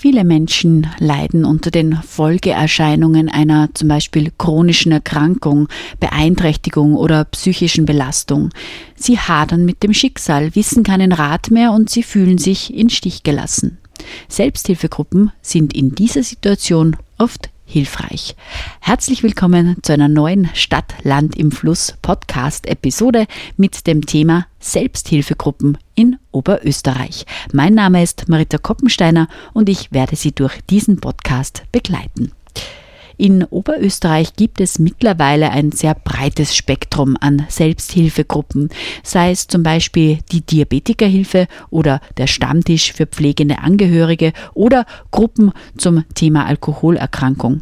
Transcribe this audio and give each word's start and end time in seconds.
Viele 0.00 0.24
Menschen 0.24 0.86
leiden 0.98 1.44
unter 1.44 1.70
den 1.70 1.92
Folgeerscheinungen 1.92 3.28
einer 3.28 3.68
zum 3.74 3.88
Beispiel 3.88 4.32
chronischen 4.38 4.92
Erkrankung, 4.92 5.68
Beeinträchtigung 6.00 6.94
oder 6.94 7.26
psychischen 7.26 7.84
Belastung. 7.84 8.48
Sie 8.96 9.18
hadern 9.18 9.66
mit 9.66 9.82
dem 9.82 9.92
Schicksal, 9.92 10.54
wissen 10.56 10.84
keinen 10.84 11.12
Rat 11.12 11.50
mehr 11.50 11.72
und 11.72 11.90
sie 11.90 12.02
fühlen 12.02 12.38
sich 12.38 12.72
in 12.72 12.88
Stich 12.88 13.24
gelassen. 13.24 13.76
Selbsthilfegruppen 14.26 15.32
sind 15.42 15.74
in 15.74 15.94
dieser 15.94 16.22
Situation 16.22 16.96
oft 17.18 17.50
hilfreich. 17.70 18.34
Herzlich 18.80 19.22
willkommen 19.22 19.76
zu 19.82 19.92
einer 19.92 20.08
neuen 20.08 20.50
Stadt, 20.54 20.92
Land 21.04 21.36
im 21.36 21.52
Fluss 21.52 21.94
Podcast-Episode 22.02 23.26
mit 23.56 23.86
dem 23.86 24.04
Thema 24.04 24.46
Selbsthilfegruppen 24.58 25.78
in 25.94 26.18
Oberösterreich. 26.32 27.26
Mein 27.52 27.74
Name 27.74 28.02
ist 28.02 28.28
Marita 28.28 28.58
Koppensteiner 28.58 29.28
und 29.52 29.68
ich 29.68 29.92
werde 29.92 30.16
Sie 30.16 30.32
durch 30.32 30.60
diesen 30.68 31.00
Podcast 31.00 31.62
begleiten. 31.70 32.32
In 33.20 33.44
Oberösterreich 33.44 34.34
gibt 34.34 34.62
es 34.62 34.78
mittlerweile 34.78 35.50
ein 35.50 35.72
sehr 35.72 35.94
breites 35.94 36.56
Spektrum 36.56 37.18
an 37.20 37.44
Selbsthilfegruppen, 37.50 38.70
sei 39.02 39.30
es 39.30 39.46
zum 39.46 39.62
Beispiel 39.62 40.20
die 40.32 40.40
Diabetikerhilfe 40.40 41.46
oder 41.68 42.00
der 42.16 42.26
Stammtisch 42.26 42.94
für 42.94 43.04
pflegende 43.04 43.58
Angehörige 43.58 44.32
oder 44.54 44.86
Gruppen 45.10 45.52
zum 45.76 46.02
Thema 46.14 46.46
Alkoholerkrankung. 46.46 47.60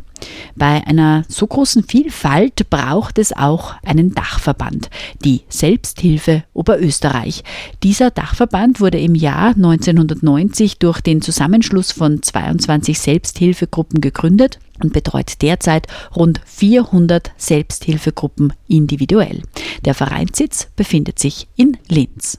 Bei 0.56 0.86
einer 0.86 1.24
so 1.28 1.46
großen 1.46 1.84
Vielfalt 1.84 2.68
braucht 2.70 3.18
es 3.18 3.32
auch 3.32 3.74
einen 3.84 4.14
Dachverband, 4.14 4.90
die 5.24 5.42
Selbsthilfe 5.48 6.44
Oberösterreich. 6.52 7.44
Dieser 7.82 8.10
Dachverband 8.10 8.80
wurde 8.80 8.98
im 8.98 9.14
Jahr 9.14 9.50
1990 9.50 10.78
durch 10.78 11.00
den 11.00 11.22
Zusammenschluss 11.22 11.92
von 11.92 12.22
22 12.22 12.98
Selbsthilfegruppen 12.98 14.00
gegründet 14.00 14.58
und 14.82 14.92
betreut 14.92 15.42
derzeit 15.42 15.86
rund 16.14 16.40
400 16.44 17.32
Selbsthilfegruppen 17.36 18.52
individuell. 18.68 19.42
Der 19.84 19.94
Vereinssitz 19.94 20.68
befindet 20.76 21.18
sich 21.18 21.48
in 21.56 21.76
Linz. 21.88 22.38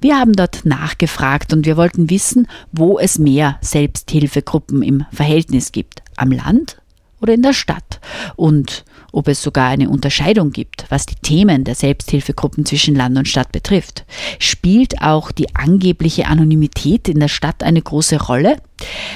Wir 0.00 0.16
haben 0.16 0.34
dort 0.34 0.64
nachgefragt 0.64 1.52
und 1.52 1.66
wir 1.66 1.76
wollten 1.76 2.08
wissen, 2.08 2.46
wo 2.70 3.00
es 3.00 3.18
mehr 3.18 3.58
Selbsthilfegruppen 3.62 4.82
im 4.82 5.04
Verhältnis 5.10 5.72
gibt. 5.72 6.02
Am 6.16 6.30
Land 6.30 6.77
oder 7.20 7.34
in 7.34 7.42
der 7.42 7.52
Stadt? 7.52 8.00
Und 8.36 8.84
ob 9.12 9.28
es 9.28 9.42
sogar 9.42 9.68
eine 9.68 9.88
Unterscheidung 9.88 10.50
gibt, 10.50 10.84
was 10.90 11.06
die 11.06 11.14
Themen 11.16 11.64
der 11.64 11.74
Selbsthilfegruppen 11.74 12.66
zwischen 12.66 12.94
Land 12.94 13.16
und 13.16 13.28
Stadt 13.28 13.52
betrifft. 13.52 14.04
Spielt 14.38 15.00
auch 15.00 15.32
die 15.32 15.54
angebliche 15.54 16.26
Anonymität 16.26 17.08
in 17.08 17.20
der 17.20 17.28
Stadt 17.28 17.62
eine 17.62 17.82
große 17.82 18.20
Rolle? 18.22 18.56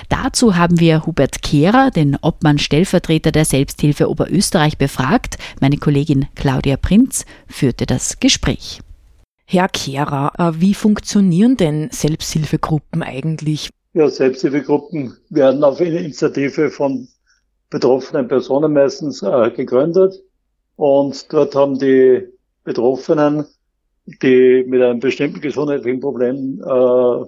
Dazu 0.09 0.57
haben 0.57 0.81
wir 0.81 1.07
Hubert 1.07 1.43
Kehrer, 1.43 1.91
den 1.91 2.17
Obmann 2.21 2.59
Stellvertreter 2.59 3.33
der 3.33 3.45
Selbsthilfe 3.45 4.09
Oberösterreich, 4.09 4.79
befragt. 4.79 5.37
Meine 5.61 5.77
Kollegin 5.77 6.27
Claudia 6.35 6.77
Prinz 6.77 7.25
führte 7.47 7.87
das 7.87 8.19
Gespräch. 8.19 8.81
Herr 9.45 9.69
Kehrer, 9.69 10.33
äh, 10.39 10.61
wie 10.61 10.75
funktionieren 10.75 11.57
denn 11.57 11.91
Selbsthilfegruppen 11.91 13.03
eigentlich? 13.03 13.69
Ja, 13.93 14.09
Selbsthilfegruppen 14.09 15.19
werden 15.29 15.63
auf 15.63 15.81
Initiative 15.81 16.71
von 16.71 17.09
betroffenen 17.73 18.29
Personen 18.29 18.75
meistens 18.75 19.23
äh, 19.23 19.51
gegründet 19.51 20.23
und 20.77 21.33
dort 21.33 21.55
haben 21.55 21.79
die 21.79 22.29
Betroffenen, 22.65 23.47
die 24.23 24.65
mit 24.69 24.83
einem 24.83 25.01
bestimmten 25.01 25.41
gesundheitlichen 25.41 26.01
Problem 26.01 26.61
äh, 26.61 27.25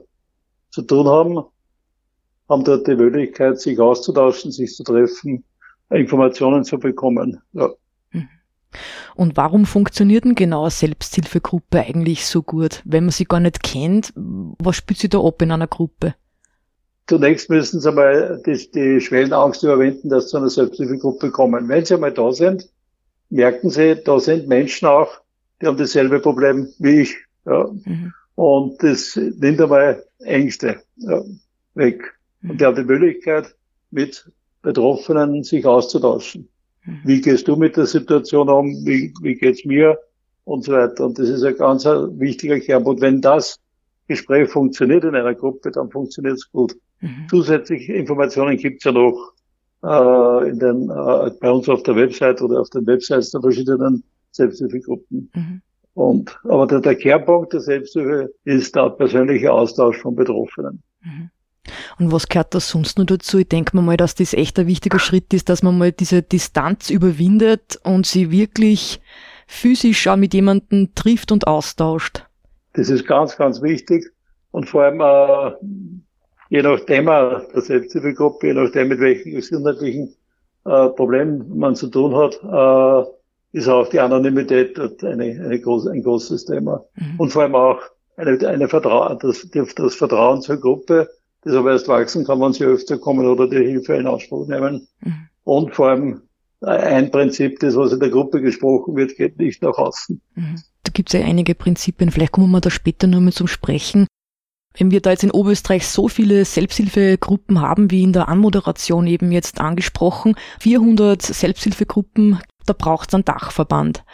zu 0.71 0.83
tun 0.87 1.09
haben, 1.09 1.43
haben 2.49 2.65
dort 2.65 2.87
die 2.87 2.94
Möglichkeit, 2.94 3.59
sich 3.59 3.81
auszutauschen, 3.81 4.53
sich 4.53 4.75
zu 4.75 4.84
treffen, 4.84 5.44
Informationen 5.91 6.65
zu 6.65 6.78
bekommen. 6.78 7.41
Ja. 7.53 7.71
Und 9.15 9.37
warum 9.37 9.65
funktioniert 9.65 10.25
denn 10.25 10.34
genau 10.34 10.62
eine 10.62 10.71
Selbsthilfegruppe 10.71 11.81
eigentlich 11.81 12.27
so 12.27 12.43
gut? 12.43 12.83
Wenn 12.84 13.04
man 13.04 13.12
sie 13.12 13.25
gar 13.25 13.41
nicht 13.41 13.62
kennt, 13.62 14.12
was 14.16 14.77
spielt 14.77 14.99
sie 14.99 15.09
da 15.09 15.21
ab 15.21 15.41
in 15.41 15.53
einer 15.53 15.69
Gruppe? 15.69 16.15
Zunächst 17.06 17.50
müssen 17.50 17.81
Sie 17.81 17.88
einmal 17.88 18.42
die, 18.47 18.70
die 18.70 19.00
Schwellenangst 19.00 19.62
überwinden, 19.62 20.09
dass 20.09 20.25
Sie 20.25 20.31
zu 20.31 20.37
einer 20.38 20.48
Selbsthilfegruppe 20.48 21.31
kommen. 21.31 21.69
Wenn 21.69 21.84
Sie 21.84 21.94
einmal 21.94 22.12
da 22.12 22.32
sind, 22.32 22.69
merken 23.28 23.69
Sie, 23.70 23.97
da 24.03 24.19
sind 24.20 24.48
Menschen 24.48 24.88
auch, 24.88 25.20
die 25.60 25.66
haben 25.66 25.76
dasselbe 25.76 26.20
Problem 26.20 26.69
wie 26.78 27.03
ich. 27.03 27.16
Ja. 27.44 27.69
Mhm. 27.84 28.12
Und 28.37 28.82
das 28.82 29.16
nimmt 29.16 29.60
einmal 29.60 30.04
Ängste 30.20 30.81
ja, 30.97 31.22
weg. 31.75 32.15
Mhm. 32.41 32.50
Und 32.50 32.60
die 32.60 32.65
haben 32.65 32.76
die 32.76 32.84
Möglichkeit, 32.84 33.54
mit 33.91 34.31
Betroffenen 34.62 35.44
sich 35.44 35.66
auszutauschen. 35.66 36.48
Mhm. 36.84 37.00
Wie 37.04 37.21
gehst 37.21 37.47
du 37.48 37.56
mit 37.56 37.76
der 37.76 37.86
Situation 37.86 38.48
um? 38.48 38.84
Wie, 38.86 39.12
wie 39.21 39.34
geht's 39.34 39.65
mir? 39.65 39.98
Und 40.44 40.65
so 40.65 40.72
weiter. 40.72 41.06
Und 41.06 41.19
das 41.19 41.28
ist 41.28 41.42
ein 41.42 41.56
ganz 41.56 41.84
wichtiger 41.84 42.60
Kernpunkt. 42.60 43.00
Wenn 43.00 43.21
das 43.21 43.59
Gespräch 44.06 44.50
funktioniert 44.50 45.04
in 45.04 45.15
einer 45.15 45.34
Gruppe, 45.34 45.70
dann 45.70 45.91
funktioniert 45.91 46.34
es 46.34 46.50
gut. 46.50 46.75
Mhm. 47.00 47.26
Zusätzliche 47.28 47.94
Informationen 47.94 48.56
gibt's 48.56 48.84
ja 48.84 48.92
noch 48.92 49.32
äh, 49.82 50.48
in 50.48 50.59
den, 50.59 50.91
äh, 50.91 51.31
bei 51.41 51.50
uns 51.50 51.69
auf 51.69 51.82
der 51.82 51.97
Website 51.97 52.41
oder 52.42 52.60
auf 52.60 52.70
den 52.70 52.87
Websites 52.87 53.31
der 53.31 53.41
verschiedenen 53.41 54.03
Selbsthilfegruppen. 54.31 55.31
Mhm. 55.34 55.62
Und, 55.94 56.38
aber 56.44 56.66
der, 56.66 56.81
der 56.81 56.97
Kernpunkt 56.97 57.53
der 57.53 57.60
Selbsthilfe 57.60 58.32
ist 58.44 58.75
der 58.75 58.91
persönliche 58.91 59.53
Austausch 59.53 59.98
von 59.98 60.16
Betroffenen. 60.16 60.82
Mhm. 61.03 61.31
Und 61.98 62.12
was 62.12 62.28
gehört 62.28 62.54
da 62.54 62.60
sonst 62.60 62.98
noch 62.98 63.06
dazu? 63.06 63.38
Ich 63.38 63.48
denke 63.48 63.76
mir 63.76 63.82
mal, 63.82 63.97
dass 63.97 64.15
das 64.15 64.34
echt 64.34 64.59
ein 64.59 64.66
wichtiger 64.66 64.98
Schritt 64.98 65.32
ist, 65.32 65.48
dass 65.48 65.62
man 65.62 65.78
mal 65.78 65.92
diese 65.92 66.22
Distanz 66.22 66.91
überwindet 66.91 67.78
und 67.84 68.06
sie 68.06 68.31
wirklich 68.31 69.00
physisch 69.47 70.06
auch 70.09 70.16
mit 70.16 70.34
jemandem 70.34 70.94
trifft 70.94 71.32
und 71.32 71.47
austauscht. 71.47 72.26
Das 72.75 72.91
ist 72.91 73.07
ganz, 73.07 73.37
ganz 73.37 73.62
wichtig. 73.62 74.12
Und 74.51 74.69
vor 74.69 74.85
allem, 74.85 75.01
äh, 75.01 75.53
je 76.51 76.62
nach 76.62 76.81
Thema 76.81 77.43
der 77.53 77.62
Selbsthilfegruppe, 77.62 78.49
je 78.49 78.55
nachdem, 78.55 78.89
mit 78.89 79.01
welchen 79.01 79.33
gesundheitlichen 79.33 80.15
äh, 80.65 80.89
Problemen 80.91 81.59
man 81.59 81.75
zu 81.75 81.89
tun 81.89 82.15
hat, 82.15 82.39
äh, 82.43 83.11
ist 83.59 83.69
auch 83.69 83.89
die 83.89 84.01
Anonymität 84.01 84.77
dort 84.77 85.03
eine, 85.05 85.25
eine 85.25 85.61
groß, 85.61 85.87
ein 85.89 86.03
großes 86.03 86.45
Thema. 86.45 86.84
Mhm. 86.97 87.21
Und 87.21 87.31
vor 87.31 87.43
allem 87.43 87.55
auch 87.55 87.81
eine, 88.17 88.39
eine 88.47 88.69
Vertrauen, 88.69 89.19
das, 89.21 89.49
das 89.77 89.95
Vertrauen 89.95 90.43
zur 90.43 90.57
Gruppe, 90.57 91.09
das 91.43 91.55
aber 91.55 91.73
erst 91.73 91.89
wachsen 91.89 92.25
kann, 92.25 92.41
wenn 92.41 92.53
sie 92.53 92.65
öfter 92.65 92.99
kommen 92.99 93.27
oder 93.27 93.49
die 93.49 93.57
Hilfe 93.57 93.95
in 93.95 94.07
Anspruch 94.07 94.49
nehmen. 94.49 94.89
Mhm. 95.01 95.29
Und 95.45 95.75
vor 95.75 95.89
allem 95.89 96.23
ein 96.61 97.11
Prinzip, 97.11 97.61
das, 97.61 97.77
was 97.77 97.93
in 97.93 98.01
der 98.01 98.11
Gruppe 98.11 98.41
gesprochen 98.41 98.97
wird, 98.97 99.17
geht 99.17 99.39
nicht 99.39 99.63
nach 99.63 99.77
außen. 99.77 100.21
Mhm. 100.34 100.57
Gibt 100.94 101.12
es 101.12 101.21
ja 101.21 101.27
einige 101.27 101.55
Prinzipien, 101.55 102.10
vielleicht 102.10 102.32
kommen 102.32 102.53
wir 102.53 102.60
da 102.60 102.71
später 102.71 103.06
noch 103.06 103.21
mal 103.21 103.32
zum 103.32 103.49
Sprechen. 103.49 104.06
Wenn 104.77 104.91
wir 104.91 105.01
da 105.01 105.10
jetzt 105.10 105.24
in 105.24 105.30
Oberösterreich 105.30 105.86
so 105.86 106.09
viele 106.09 106.45
Selbsthilfegruppen 106.45 107.60
haben, 107.60 107.91
wie 107.91 108.03
in 108.03 108.13
der 108.13 108.28
Anmoderation 108.28 109.07
eben 109.07 109.30
jetzt 109.30 109.60
angesprochen, 109.60 110.34
400 110.60 111.21
Selbsthilfegruppen, 111.21 112.41
da 112.66 112.72
braucht 112.72 113.09
es 113.09 113.15
einen 113.15 113.24
Dachverband. 113.24 114.04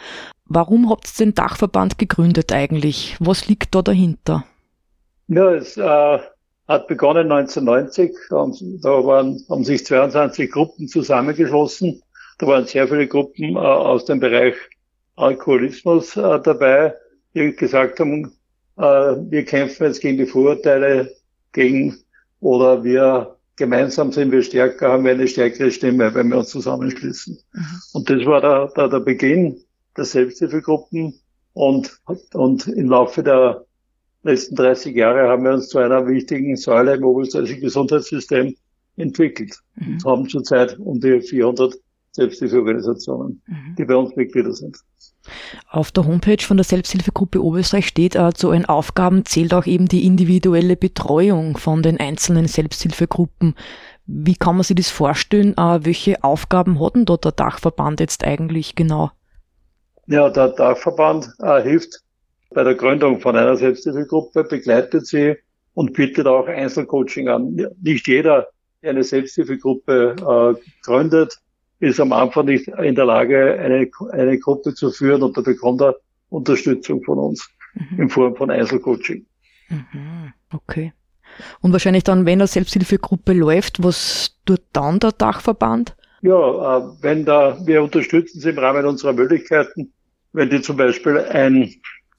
Warum 0.45 0.89
habt 0.89 1.07
ihr 1.07 1.25
den 1.25 1.33
Dachverband 1.33 1.97
gegründet 1.97 2.51
eigentlich? 2.51 3.15
Was 3.19 3.47
liegt 3.47 3.73
da 3.73 3.81
dahinter? 3.81 4.43
Ja, 5.27 5.53
es 5.53 5.77
äh, 5.77 6.19
hat 6.67 6.87
begonnen 6.87 7.31
1990. 7.31 8.11
Da 8.29 9.05
waren, 9.05 9.43
haben 9.49 9.63
sich 9.63 9.85
22 9.85 10.51
Gruppen 10.51 10.87
zusammengeschlossen. 10.87 12.01
Da 12.37 12.47
waren 12.47 12.65
sehr 12.65 12.87
viele 12.87 13.07
Gruppen 13.07 13.55
äh, 13.55 13.59
aus 13.59 14.05
dem 14.05 14.19
Bereich 14.19 14.55
Alkoholismus 15.15 16.15
äh, 16.17 16.39
dabei, 16.41 16.95
die 17.33 17.55
gesagt 17.55 17.99
haben, 17.99 18.31
äh, 18.77 18.81
wir 18.81 19.45
kämpfen 19.45 19.87
jetzt 19.87 20.01
gegen 20.01 20.17
die 20.17 20.25
Vorurteile, 20.25 21.11
gegen 21.51 21.97
oder 22.39 22.83
wir 22.83 23.37
gemeinsam 23.55 24.11
sind 24.11 24.31
wir 24.31 24.41
stärker, 24.41 24.91
haben 24.91 25.05
wir 25.05 25.11
eine 25.11 25.27
stärkere 25.27 25.69
Stimme, 25.69 26.13
wenn 26.15 26.29
wir 26.29 26.39
uns 26.39 26.49
zusammenschließen. 26.49 27.37
Mhm. 27.53 27.65
Und 27.93 28.09
das 28.09 28.25
war 28.25 28.41
der, 28.41 28.71
der, 28.75 28.87
der 28.87 28.99
Beginn 28.99 29.61
der 29.95 30.05
Selbsthilfegruppen 30.05 31.19
und, 31.53 31.99
und 32.33 32.67
im 32.67 32.89
Laufe 32.89 33.21
der 33.21 33.65
letzten 34.23 34.55
30 34.55 34.95
Jahre 34.95 35.27
haben 35.27 35.43
wir 35.43 35.51
uns 35.51 35.69
zu 35.69 35.79
einer 35.79 36.07
wichtigen 36.07 36.55
Säule 36.55 36.95
im 36.95 37.03
oberösterreichischen 37.03 37.61
Gesundheitssystem 37.61 38.55
entwickelt 38.97 39.59
mhm. 39.75 39.93
und 39.93 40.05
haben 40.05 40.29
zurzeit 40.29 40.79
um 40.79 40.99
die 40.99 41.21
400 41.21 41.75
Selbsthilfeorganisationen, 42.11 43.41
mhm. 43.47 43.75
die 43.77 43.85
bei 43.85 43.95
uns 43.95 44.15
Mitglieder 44.15 44.51
sind. 44.53 44.77
Auf 45.69 45.91
der 45.91 46.05
Homepage 46.05 46.43
von 46.43 46.57
der 46.57 46.63
Selbsthilfegruppe 46.63 47.43
Oberösterreich 47.43 47.87
steht, 47.87 48.15
äh, 48.15 48.31
zu 48.33 48.51
ihren 48.51 48.65
Aufgaben 48.65 49.25
zählt 49.25 49.53
auch 49.53 49.65
eben 49.65 49.87
die 49.87 50.05
individuelle 50.05 50.75
Betreuung 50.75 51.57
von 51.57 51.83
den 51.83 51.99
einzelnen 51.99 52.47
Selbsthilfegruppen. 52.47 53.55
Wie 54.05 54.35
kann 54.35 54.55
man 54.55 54.63
sich 54.63 54.75
das 54.75 54.89
vorstellen? 54.89 55.55
Äh, 55.57 55.85
welche 55.85 56.23
Aufgaben 56.23 56.79
hat 56.81 56.95
denn 56.95 57.05
dort 57.05 57.23
der 57.23 57.31
Dachverband 57.31 57.99
jetzt 57.99 58.25
eigentlich 58.25 58.75
genau? 58.75 59.11
Ja, 60.07 60.29
der 60.29 60.49
Dachverband 60.49 61.29
äh, 61.39 61.61
hilft 61.61 62.01
bei 62.49 62.63
der 62.63 62.75
Gründung 62.75 63.21
von 63.21 63.37
einer 63.37 63.55
Selbsthilfegruppe, 63.55 64.43
begleitet 64.43 65.07
sie 65.07 65.35
und 65.73 65.93
bietet 65.93 66.27
auch 66.27 66.47
Einzelcoaching 66.47 67.29
an. 67.29 67.55
Nicht 67.81 68.07
jeder, 68.07 68.47
der 68.81 68.89
eine 68.89 69.03
Selbsthilfegruppe 69.03 70.15
äh, 70.17 70.69
gründet, 70.83 71.37
ist 71.81 71.99
am 71.99 72.13
Anfang 72.13 72.45
nicht 72.45 72.67
in 72.67 72.95
der 72.95 73.05
Lage, 73.05 73.59
eine, 73.59 73.89
eine 74.11 74.39
Gruppe 74.39 74.73
zu 74.73 74.91
führen 74.91 75.23
und 75.23 75.35
da 75.35 75.41
bekommt 75.41 75.81
er 75.81 75.95
Unterstützung 76.29 77.03
von 77.03 77.17
uns 77.17 77.49
mhm. 77.73 78.03
in 78.03 78.09
Form 78.09 78.35
von 78.35 78.49
Einzelcoaching. 78.49 79.25
Mhm. 79.69 80.33
Okay. 80.53 80.93
Und 81.61 81.71
wahrscheinlich 81.71 82.03
dann, 82.03 82.25
wenn 82.25 82.39
eine 82.39 82.47
Selbsthilfegruppe 82.47 83.33
läuft, 83.33 83.83
was 83.83 84.37
tut 84.45 84.61
dann 84.73 84.99
der 84.99 85.11
Dachverband? 85.11 85.95
Ja, 86.21 86.77
äh, 86.77 86.83
wenn 87.01 87.25
da, 87.25 87.57
wir 87.65 87.81
unterstützen 87.81 88.39
sie 88.39 88.49
im 88.49 88.59
Rahmen 88.59 88.85
unserer 88.85 89.13
Möglichkeiten, 89.13 89.91
wenn 90.33 90.49
die 90.49 90.61
zum 90.61 90.77
Beispiel 90.77 91.17
ein 91.17 91.73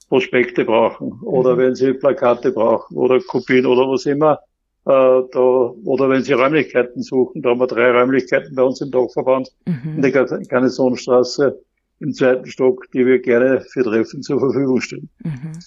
Prospekte 0.09 0.65
brauchen 0.65 1.21
oder 1.21 1.55
mhm. 1.55 1.59
wenn 1.59 1.75
sie 1.75 1.93
Plakate 1.93 2.51
brauchen 2.51 2.97
oder 2.97 3.19
Kopien 3.21 3.65
oder 3.65 3.89
was 3.89 4.05
immer, 4.05 4.39
da, 4.85 5.73
oder 5.85 6.09
wenn 6.09 6.23
sie 6.23 6.33
Räumlichkeiten 6.33 7.01
suchen, 7.01 7.41
da 7.41 7.51
haben 7.51 7.59
wir 7.59 7.67
drei 7.67 7.91
Räumlichkeiten 7.91 8.55
bei 8.55 8.63
uns 8.63 8.81
im 8.81 8.91
Dachverband 8.91 9.49
mhm. 9.65 9.95
in 9.95 10.01
der 10.01 10.11
Garnisonstraße 10.11 11.59
im 11.99 12.13
zweiten 12.13 12.47
Stock, 12.47 12.91
die 12.91 13.05
wir 13.05 13.19
gerne 13.19 13.61
für 13.61 13.83
Treffen 13.83 14.21
zur 14.23 14.39
Verfügung 14.39 14.81
stellen. 14.81 15.09
Mhm. 15.23 15.59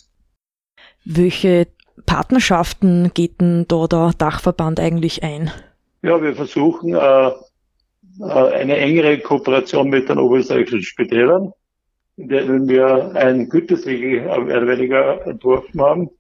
Welche 1.05 1.67
Partnerschaften 2.05 3.11
geht 3.15 3.41
denn 3.41 3.65
da 3.69 3.87
der 3.87 4.13
Dachverband 4.19 4.81
eigentlich 4.81 5.23
ein? 5.23 5.51
Ja, 6.03 6.21
wir 6.21 6.35
versuchen 6.35 6.95
äh, 6.95 6.99
äh 6.99 7.33
eine 8.23 8.77
engere 8.77 9.19
Kooperation 9.19 9.89
mit 9.89 10.09
den 10.09 10.19
oberösterreichischen 10.19 10.83
Spitälern, 10.83 11.53
in 12.17 12.29
denen 12.29 12.69
wir 12.69 13.15
ein 13.15 13.49
Gütesiegel 13.49 14.45
mehr 14.45 14.67
weniger 14.67 15.27
entworfen 15.27 15.81
haben 15.81 16.11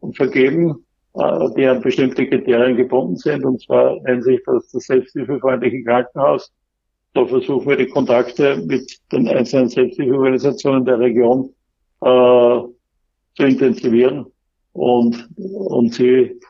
und 0.00 0.16
vergeben, 0.16 0.70
äh, 0.70 0.91
die 1.14 1.66
an 1.66 1.82
bestimmte 1.82 2.26
Kriterien 2.26 2.76
gebunden 2.76 3.16
sind. 3.16 3.44
Und 3.44 3.60
zwar 3.62 4.00
nennt 4.02 4.24
sich 4.24 4.40
das 4.46 4.70
das 4.70 4.84
selbsthilfefreundliche 4.84 5.84
Krankenhaus. 5.84 6.52
Da 7.14 7.26
versuchen 7.26 7.68
wir 7.68 7.76
die 7.76 7.88
Kontakte 7.88 8.62
mit 8.66 8.98
den 9.12 9.28
einzelnen 9.28 9.68
Selbsthilfeorganisationen 9.68 10.84
der 10.84 10.98
Region 10.98 11.50
äh, 12.00 12.60
zu 13.36 13.42
intensivieren 13.42 14.26
und, 14.72 15.28
und 15.36 15.94
sie, 15.94 16.40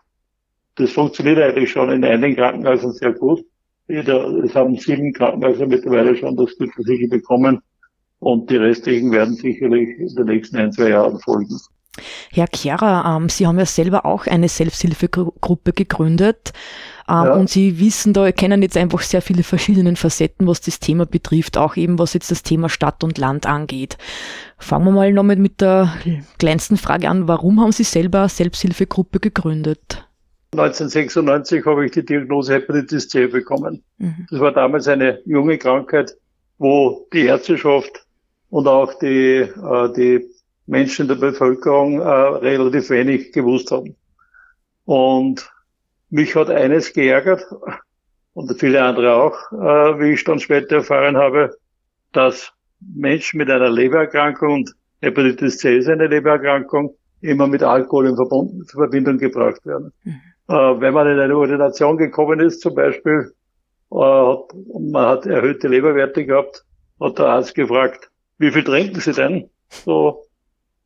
das 0.77 0.93
funktioniert 0.93 1.39
eigentlich 1.39 1.71
schon 1.71 1.91
in 1.91 2.05
einigen 2.05 2.37
Krankenhäusern 2.37 2.93
sehr 2.93 3.13
gut. 3.13 3.45
Es 3.89 4.55
haben 4.55 4.77
sieben 4.77 5.13
Krankenhäuser 5.13 5.67
mittlerweile 5.67 6.17
schon 6.17 6.37
das 6.37 6.57
Gütesiegel 6.57 7.09
bekommen 7.09 7.61
und 8.21 8.49
die 8.49 8.57
restlichen 8.57 9.11
werden 9.11 9.35
sicherlich 9.35 9.99
in 9.99 10.15
den 10.15 10.27
nächsten 10.27 10.57
ein, 10.57 10.73
zwei 10.73 10.91
Jahren 10.91 11.19
folgen. 11.19 11.59
Herr 12.31 12.47
Kehrer, 12.47 13.17
ähm, 13.19 13.29
Sie 13.29 13.47
haben 13.47 13.59
ja 13.59 13.67
selber 13.67 14.07
auch 14.07 14.27
eine 14.27 14.49
Selbsthilfegruppe 14.49 15.73
gegründet 15.75 16.53
ähm, 17.07 17.15
ja. 17.15 17.35
und 17.35 17.51
Sie 17.51 17.79
wissen 17.79 18.15
da, 18.15 18.33
kennen 18.33 18.63
jetzt 18.63 18.79
einfach 18.79 19.03
sehr 19.03 19.21
viele 19.21 19.43
verschiedene 19.43 19.95
Facetten, 19.97 20.47
was 20.47 20.63
das 20.63 20.81
Thema 20.81 21.05
betrifft, 21.05 21.59
auch 21.59 21.77
eben 21.77 21.99
was 21.99 22.15
jetzt 22.15 22.31
das 22.31 22.43
Thema 22.43 22.71
Stadt 22.71 23.05
und 23.05 23.19
Land 23.19 23.47
angeht. 23.47 23.99
Fangen 24.57 24.87
wir 24.87 24.93
mal 24.93 25.13
noch 25.13 25.23
mit, 25.23 25.39
mit 25.39 25.61
der 25.61 25.93
kleinsten 26.39 26.79
Frage 26.79 27.11
an. 27.11 27.29
Warum 27.29 27.61
haben 27.61 27.73
Sie 27.73 27.85
selber 27.85 28.21
eine 28.21 28.29
Selbsthilfegruppe 28.31 29.21
gegründet? 29.21 30.07
1996 30.53 31.65
habe 31.65 31.87
ich 31.87 31.93
die 31.93 32.05
Diagnose 32.05 32.55
Hepatitis 32.55 33.09
C 33.09 33.27
bekommen. 33.27 33.83
Mhm. 33.99 34.27
Das 34.31 34.41
war 34.41 34.53
damals 34.53 34.89
eine 34.89 35.21
junge 35.25 35.59
Krankheit, 35.59 36.15
wo 36.59 37.07
die 37.13 37.27
Ärzteschaft 37.27 38.07
und 38.51 38.67
auch 38.67 38.93
die, 38.99 39.41
äh, 39.41 39.93
die 39.95 40.32
Menschen 40.67 41.03
in 41.03 41.09
der 41.09 41.15
Bevölkerung 41.17 42.01
äh, 42.01 42.05
relativ 42.05 42.91
wenig 42.91 43.33
gewusst 43.33 43.71
haben. 43.71 43.97
Und 44.85 45.51
mich 46.11 46.35
hat 46.37 46.51
eines 46.51 46.93
geärgert 46.93 47.45
und 48.35 48.59
viele 48.59 48.83
andere 48.83 49.15
auch, 49.15 49.53
äh, 49.53 50.01
wie 50.01 50.13
ich 50.13 50.25
dann 50.25 50.41
später 50.41 50.77
erfahren 50.77 51.17
habe, 51.17 51.57
dass 52.13 52.53
Menschen 52.95 53.39
mit 53.39 53.51
einer 53.51 53.71
Lebererkrankung 53.71 54.55
und 54.55 54.75
Hepatitis 55.01 55.59
C 55.59 55.79
ist 55.79 55.89
eine 55.89 56.07
Lebererkrankung, 56.07 56.95
immer 57.21 57.47
mit 57.47 57.63
Alkohol 57.63 58.09
in 58.09 58.67
Verbindung 58.67 59.19
gebracht 59.19 59.65
werden. 59.67 59.93
Mhm. 60.05 60.21
Äh, 60.49 60.81
wenn 60.81 60.95
man 60.95 61.09
in 61.09 61.19
eine 61.19 61.37
Ordination 61.37 61.97
gekommen 61.97 62.41
ist, 62.41 62.61
zum 62.61 62.75
Beispiel, 62.75 63.33
äh, 63.91 63.97
hat, 63.97 64.55
man 64.79 65.07
hat 65.07 65.27
erhöhte 65.27 65.69
Leberwerte 65.69 66.25
gehabt, 66.25 66.65
hat 67.01 67.19
der 67.19 67.27
Arzt 67.27 67.55
gefragt, 67.55 68.11
wie 68.39 68.51
viel 68.51 68.65
trinken 68.65 69.01
Sie 69.01 69.13
denn? 69.13 69.49
So, 69.69 70.25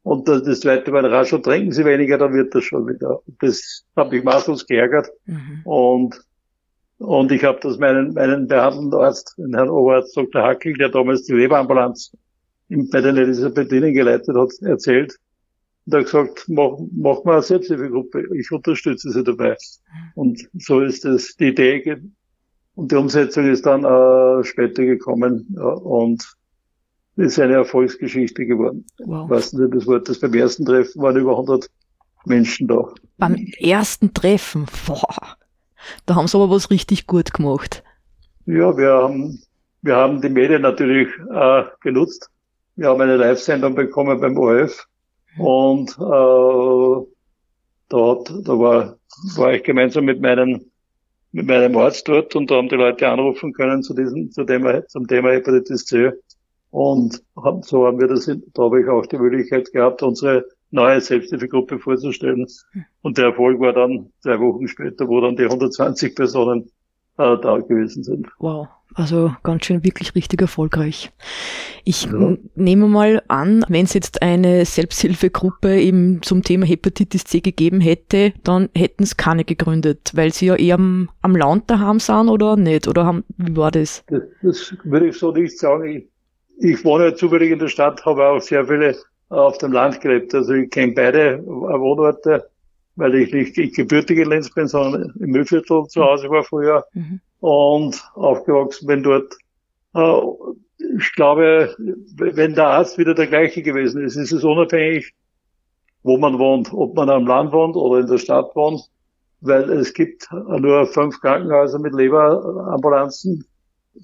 und 0.07 0.29
das, 0.29 0.45
das 0.45 0.61
zweite 0.61 0.93
war, 0.93 1.03
rasch 1.03 1.31
schon 1.31 1.43
trinken 1.43 1.73
Sie 1.73 1.85
weniger, 1.85 2.17
dann 2.17 2.33
wird 2.33 2.55
das 2.55 2.63
schon 2.63 2.87
wieder. 2.87 3.23
Das 3.41 3.85
hat 3.97 4.13
mich 4.13 4.23
maßlos 4.23 4.65
geärgert. 4.65 5.09
Mhm. 5.25 5.63
Und, 5.65 6.23
und 6.99 7.33
ich 7.33 7.43
habe 7.43 7.59
das 7.61 7.77
meinen, 7.79 8.15
meinen 8.15 8.47
behandelnden 8.47 9.01
Arzt, 9.01 9.35
den 9.37 9.53
Herrn 9.57 9.69
Oberarzt 9.69 10.17
Dr. 10.17 10.45
Hackel, 10.45 10.75
der 10.75 10.91
damals 10.91 11.25
die 11.25 11.33
Leberambulanz 11.33 12.13
bei 12.69 13.01
den 13.01 13.17
Elisabethinen 13.17 13.95
geleitet 13.95 14.37
hat, 14.37 14.53
erzählt. 14.63 15.17
Und 15.87 15.95
er 15.95 15.99
hat 15.99 16.07
gesagt, 16.07 16.45
mach, 16.47 16.79
mach 16.93 17.25
mal 17.25 17.33
eine 17.33 17.43
Selbsthilfegruppe, 17.43 18.29
ich 18.39 18.53
unterstütze 18.53 19.11
Sie 19.11 19.25
dabei. 19.25 19.57
Mhm. 19.57 20.11
Und 20.15 20.49
so 20.57 20.83
ist 20.83 21.05
das 21.05 21.35
die 21.35 21.49
Idee. 21.49 22.01
Und 22.77 22.93
die 22.93 22.97
Umsetzung 22.97 23.51
ist 23.51 23.67
dann 23.67 23.83
äh, 23.83 24.45
später 24.45 24.85
gekommen. 24.85 25.53
Ja, 25.57 25.65
und 25.65 26.25
ist 27.17 27.39
eine 27.39 27.55
Erfolgsgeschichte 27.55 28.47
geworden. 28.47 28.85
Wow. 28.99 29.31
Weißt 29.31 29.55
du 29.55 29.67
das 29.69 29.87
Wort? 29.87 30.09
Das 30.09 30.21
beim 30.21 30.35
ersten 30.35 30.65
Treffen 30.65 31.01
waren 31.03 31.17
über 31.17 31.33
100 31.33 31.71
Menschen 32.27 32.69
da. 32.69 32.93
Beim 33.19 33.35
ersten 33.59 34.13
Treffen? 34.13 34.67
Boah. 34.87 35.37
Da 36.05 36.15
haben 36.15 36.29
sie 36.29 36.37
aber 36.37 36.51
was 36.51 36.71
richtig 36.71 37.07
gut 37.07 37.33
gemacht. 37.33 37.83
Ja, 38.45 38.77
wir 38.77 38.93
haben, 38.93 39.43
wir 39.83 39.97
haben 39.97 40.21
die 40.21 40.29
Medien 40.29 40.63
natürlich 40.63 41.09
äh, 41.33 41.65
genutzt. 41.81 42.31
Wir 42.77 42.89
haben 42.89 43.01
eine 43.01 43.17
Live-Sendung 43.17 43.75
bekommen 43.75 44.21
beim 44.21 44.37
ORF 44.37 44.87
und 45.39 45.91
äh, 45.93 47.07
dort, 47.89 48.31
da 48.31 48.59
war, 48.59 48.99
war 49.37 49.55
ich 49.55 49.63
gemeinsam 49.63 50.05
mit 50.05 50.21
meinen 50.21 50.71
mit 51.33 51.47
meinem 51.49 51.77
Arzt 51.77 52.09
dort 52.09 52.35
und 52.35 52.51
da 52.51 52.55
haben 52.55 52.71
die 52.71 52.77
Leute 52.77 53.07
anrufen 53.09 53.53
können 53.53 53.83
zu 53.83 53.93
diesem, 53.93 54.31
zu 54.31 54.45
dem, 54.45 54.67
zum 54.89 55.07
Thema 55.07 55.33
Hepatitis 55.33 55.85
C. 55.85 56.13
Und 56.77 57.23
so 57.63 57.87
haben 57.87 57.99
wir 57.99 58.07
das, 58.07 58.27
da 58.27 58.63
habe 58.63 58.83
ich 58.83 58.87
auch 58.87 59.07
die 59.07 59.17
Möglichkeit 59.17 59.73
gehabt, 59.73 60.03
unsere 60.03 60.45
neue 60.71 61.01
Selbsthilfegruppe 61.01 61.79
vorzustellen. 61.79 62.47
Und 63.01 63.17
der 63.17 63.29
Erfolg 63.29 63.59
war 63.61 63.73
dann 63.73 64.11
zwei 64.21 64.39
Wochen 64.41 64.69
später, 64.69 65.09
wo 65.09 65.23
dann 65.23 65.37
die 65.37 65.45
120 65.45 66.15
Personen 66.15 66.71
äh, 67.17 67.39
da 67.39 67.57
gewesen 67.61 68.05
sind. 68.05 68.29
Wow, 68.41 68.69
also 68.93 69.35
ganz 69.43 69.65
schön 69.65 69.85
wirklich 69.85 70.15
richtig 70.15 70.43
erfolgreich. 70.43 71.11
Ich 71.85 72.05
ja. 72.13 72.37
nehme 72.57 72.89
mal 72.89 73.23
an, 73.29 73.65
wenn 73.71 73.87
es 73.87 73.95
jetzt 73.95 74.21
eine 74.21 74.67
Selbsthilfegruppe 74.67 75.81
eben 75.81 76.21
zum 76.21 76.43
Thema 76.43 76.67
Hepatitis 76.67 77.25
C 77.25 77.41
gegeben 77.41 77.81
hätte, 77.81 78.35
dann 78.45 78.69
hätten 78.77 79.05
es 79.05 79.17
keine 79.17 79.45
gegründet, 79.45 80.13
weil 80.15 80.31
sie 80.31 80.49
ja 80.49 80.57
eher 80.57 80.75
am, 80.75 81.09
am 81.23 81.37
Land 81.37 81.71
daheim 81.71 82.01
sind 82.01 82.29
oder 82.29 82.57
nicht? 82.57 82.87
Oder 82.87 83.07
haben, 83.07 83.25
wie 83.39 83.57
war 83.57 83.71
das? 83.71 84.05
Das, 84.09 84.25
das 84.43 84.77
würde 84.85 85.09
ich 85.09 85.19
so 85.19 85.33
nicht 85.33 85.59
sagen. 85.59 85.89
Ich 85.89 86.16
ich 86.59 86.85
wohne 86.85 87.15
zufällig 87.15 87.51
in 87.51 87.59
der 87.59 87.69
Stadt, 87.69 88.05
habe 88.05 88.27
auch 88.27 88.41
sehr 88.41 88.67
viele 88.67 88.97
auf 89.29 89.59
dem 89.59 89.73
Land 89.73 90.01
gelebt. 90.01 90.35
Also 90.35 90.55
ich 90.55 90.71
kenne 90.71 90.93
beide 90.93 91.45
Wohnorte, 91.45 92.49
weil 92.97 93.15
ich 93.17 93.33
nicht 93.33 93.59
ich 93.59 93.75
gebürtige 93.75 94.25
Linz 94.25 94.51
bin, 94.53 94.67
sondern 94.67 95.13
im 95.19 95.31
Müllviertel 95.31 95.87
zu 95.89 96.03
Hause 96.03 96.31
war 96.31 96.45
früher 96.45 96.85
mhm. 96.95 97.21
und 97.41 98.03
aufgewachsen 98.15 98.87
bin 98.87 99.03
dort. 99.03 99.35
Äh, 99.95 100.21
ich 100.99 101.13
glaube, 101.15 101.75
wenn 102.17 102.55
der 102.55 102.67
Arzt 102.67 102.99
wieder 102.99 103.15
der 103.15 103.27
gleiche 103.27 103.63
gewesen 103.63 104.05
ist, 104.05 104.17
ist 104.17 104.33
es 104.33 104.45
unabhängig, 104.45 105.15
wo 106.03 106.19
man 106.19 106.39
wohnt, 106.39 106.73
ob 106.73 106.95
man 106.95 107.11
am 107.11 107.27
Land 107.27 107.53
wohnt 107.53 107.77
oder 107.77 108.01
in 108.01 108.07
der 108.07 108.19
Stadt 108.19 108.55
wohnt, 108.55 108.83
weil 109.41 109.71
es 109.71 109.93
gibt 109.93 110.29
nur 110.33 110.87
fünf 110.87 111.21
Krankenhäuser 111.21 111.79
mit 111.79 111.95
Leberambulanzen 111.95 113.45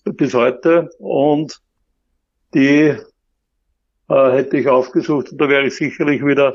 bis 0.04 0.34
heute 0.34 0.90
und 0.98 1.60
die 2.54 2.94
äh, 4.08 4.32
hätte 4.32 4.56
ich 4.56 4.68
aufgesucht 4.68 5.32
und 5.32 5.40
da 5.40 5.48
wäre 5.48 5.66
ich 5.66 5.76
sicherlich 5.76 6.24
wieder 6.24 6.52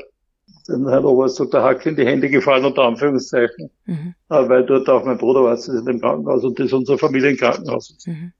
den 0.68 0.88
Herrn 0.88 1.04
Oberst 1.04 1.40
Dr. 1.40 1.62
Hack 1.62 1.84
in 1.86 1.96
die 1.96 2.06
Hände 2.06 2.28
gefallen, 2.28 2.64
unter 2.64 2.82
Anführungszeichen, 2.82 3.70
mhm. 3.86 4.14
Äh, 4.28 4.48
weil 4.48 4.64
dort 4.64 4.88
auch 4.88 5.04
mein 5.04 5.18
Bruder 5.18 5.40
Arzt 5.40 5.68
ist 5.68 5.80
in 5.80 5.86
dem 5.86 6.00
Krankenhaus 6.00 6.44
und 6.44 6.58
das 6.58 6.66
ist 6.66 6.72
unser 6.72 6.98
Familienkrankenhaus. 6.98 7.96
Mhm. 8.06 8.32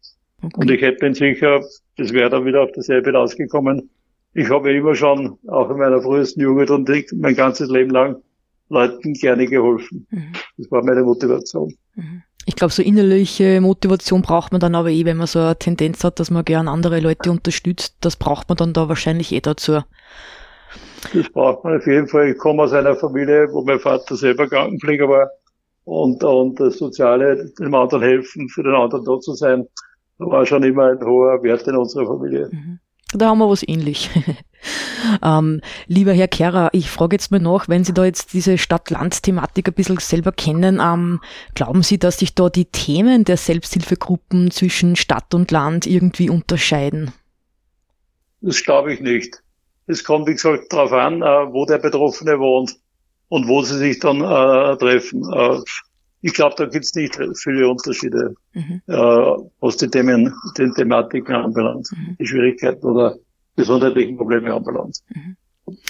Okay. 0.43 0.61
Und 0.61 0.71
ich 0.71 0.83
hätte 0.83 0.99
bin 0.99 1.15
sicher, 1.15 1.65
das 1.97 2.13
wäre 2.13 2.31
dann 2.31 2.45
wieder 2.45 2.63
auf 2.63 2.71
dasselbe 2.73 3.13
rausgekommen. 3.13 3.91
Ich 4.35 4.51
habe 4.51 4.73
immer 4.73 4.95
schon, 4.95 5.39
auch 5.49 5.71
in 5.71 5.79
meiner 5.79 6.01
frühesten 6.01 6.41
Jugend 6.41 6.71
und 6.71 6.89
mein 7.15 7.35
ganzes 7.35 7.69
Leben 7.71 7.91
lang, 7.91 8.17
Leuten 8.69 9.15
gerne 9.15 9.47
geholfen. 9.47 10.07
Mhm. 10.11 10.33
Das 10.59 10.71
war 10.71 10.85
meine 10.85 11.03
Motivation. 11.03 11.75
Ich 12.49 12.57
glaube, 12.57 12.73
so 12.73 12.83
innerliche 12.83 13.61
Motivation 13.61 14.23
braucht 14.23 14.53
man 14.53 14.61
dann 14.63 14.75
aber 14.75 14.89
eh, 14.89 15.05
wenn 15.05 15.19
man 15.19 15.27
so 15.27 15.39
eine 15.39 15.59
Tendenz 15.59 16.03
hat, 16.03 16.19
dass 16.19 16.31
man 16.31 16.47
gern 16.47 16.67
andere 16.67 16.99
Leute 16.99 17.31
unterstützt. 17.31 17.97
Das 18.01 18.17
braucht 18.17 18.49
man 18.49 18.57
dann 18.57 18.73
da 18.73 18.89
wahrscheinlich 18.89 19.33
eh 19.33 19.41
dazu. 19.43 19.83
Das 21.13 21.29
braucht 21.29 21.63
man 21.65 21.77
auf 21.77 21.87
jeden 21.87 22.09
Fall. 22.09 22.31
Ich 22.31 22.39
komme 22.39 22.63
aus 22.63 22.73
einer 22.73 22.97
Familie, 22.97 23.53
wo 23.53 23.63
mein 23.65 23.79
Vater 23.79 24.17
selber 24.17 24.49
Krankenpfleger 24.49 25.07
war 25.11 25.29
und, 25.85 26.25
und 26.25 26.59
das 26.59 26.79
Soziale, 26.79 27.53
dem 27.59 27.75
anderen 27.75 28.03
helfen, 28.03 28.49
für 28.49 28.63
den 28.63 28.75
anderen 28.75 29.05
da 29.05 29.21
zu 29.21 29.35
sein, 29.35 29.69
war 30.17 30.47
schon 30.47 30.63
immer 30.63 30.93
ein 30.93 31.05
hoher 31.05 31.43
Wert 31.43 31.69
in 31.69 31.77
unserer 31.77 32.07
Familie. 32.07 32.49
Mhm. 32.51 32.79
Da 33.15 33.29
haben 33.29 33.39
wir 33.39 33.49
was 33.49 33.67
ähnlich. 33.67 34.11
ähm, 35.23 35.61
lieber 35.87 36.13
Herr 36.13 36.29
Kehrer, 36.29 36.69
ich 36.73 36.91
frage 36.91 37.17
jetzt 37.17 37.31
mal 37.31 37.41
nach, 37.41 37.69
wenn 37.69 37.85
Sie 37.85 37.95
da 37.95 38.05
jetzt 38.05 38.35
diese 38.35 38.59
Stadt-Land-Thematik 38.59 39.69
ein 39.69 39.75
bisschen 39.75 39.99
selber 39.99 40.33
kennen, 40.33 40.81
ähm, 40.83 41.21
glauben 41.55 41.83
Sie, 41.83 41.99
dass 41.99 42.19
sich 42.19 42.35
da 42.35 42.51
die 42.51 42.67
Themen 42.67 43.25
der 43.25 43.39
Selbsthilfegruppen 43.39 44.51
zwischen 44.51 44.97
Stadt 44.97 45.33
und 45.35 45.51
Land 45.51 45.87
irgendwie 45.87 46.29
unterscheiden? 46.29 47.13
Das 48.41 48.63
glaube 48.63 48.93
ich 48.93 49.01
nicht. 49.01 49.43
Es 49.87 50.05
kommt, 50.05 50.29
wie 50.29 50.33
gesagt, 50.33 50.71
darauf 50.71 50.93
an, 50.93 51.23
äh, 51.23 51.25
wo 51.25 51.65
der 51.65 51.79
Betroffene 51.79 52.39
wohnt 52.39 52.77
und 53.29 53.49
wo 53.49 53.63
sie 53.63 53.79
sich 53.79 53.99
dann 54.01 54.21
äh, 54.21 54.77
treffen. 54.77 55.25
Ich 56.21 56.35
glaube, 56.35 56.55
da 56.57 56.67
gibt 56.67 56.85
es 56.85 56.95
nicht 56.95 57.19
viele 57.37 57.69
Unterschiede, 57.69 58.35
mhm. 58.53 58.83
äh, 58.87 58.97
was 59.61 59.77
die 59.77 59.89
Themen, 59.89 60.35
die 60.57 60.71
Thematiken 60.71 61.35
anbelangt, 61.35 61.89
mhm. 61.93 62.17
die 62.19 62.27
Schwierigkeiten 62.27 62.85
oder 62.85 63.17
gesundheitlichen 63.57 64.17
Probleme 64.17 64.53
anbelangt. 64.53 64.99
Mhm. 65.15 65.37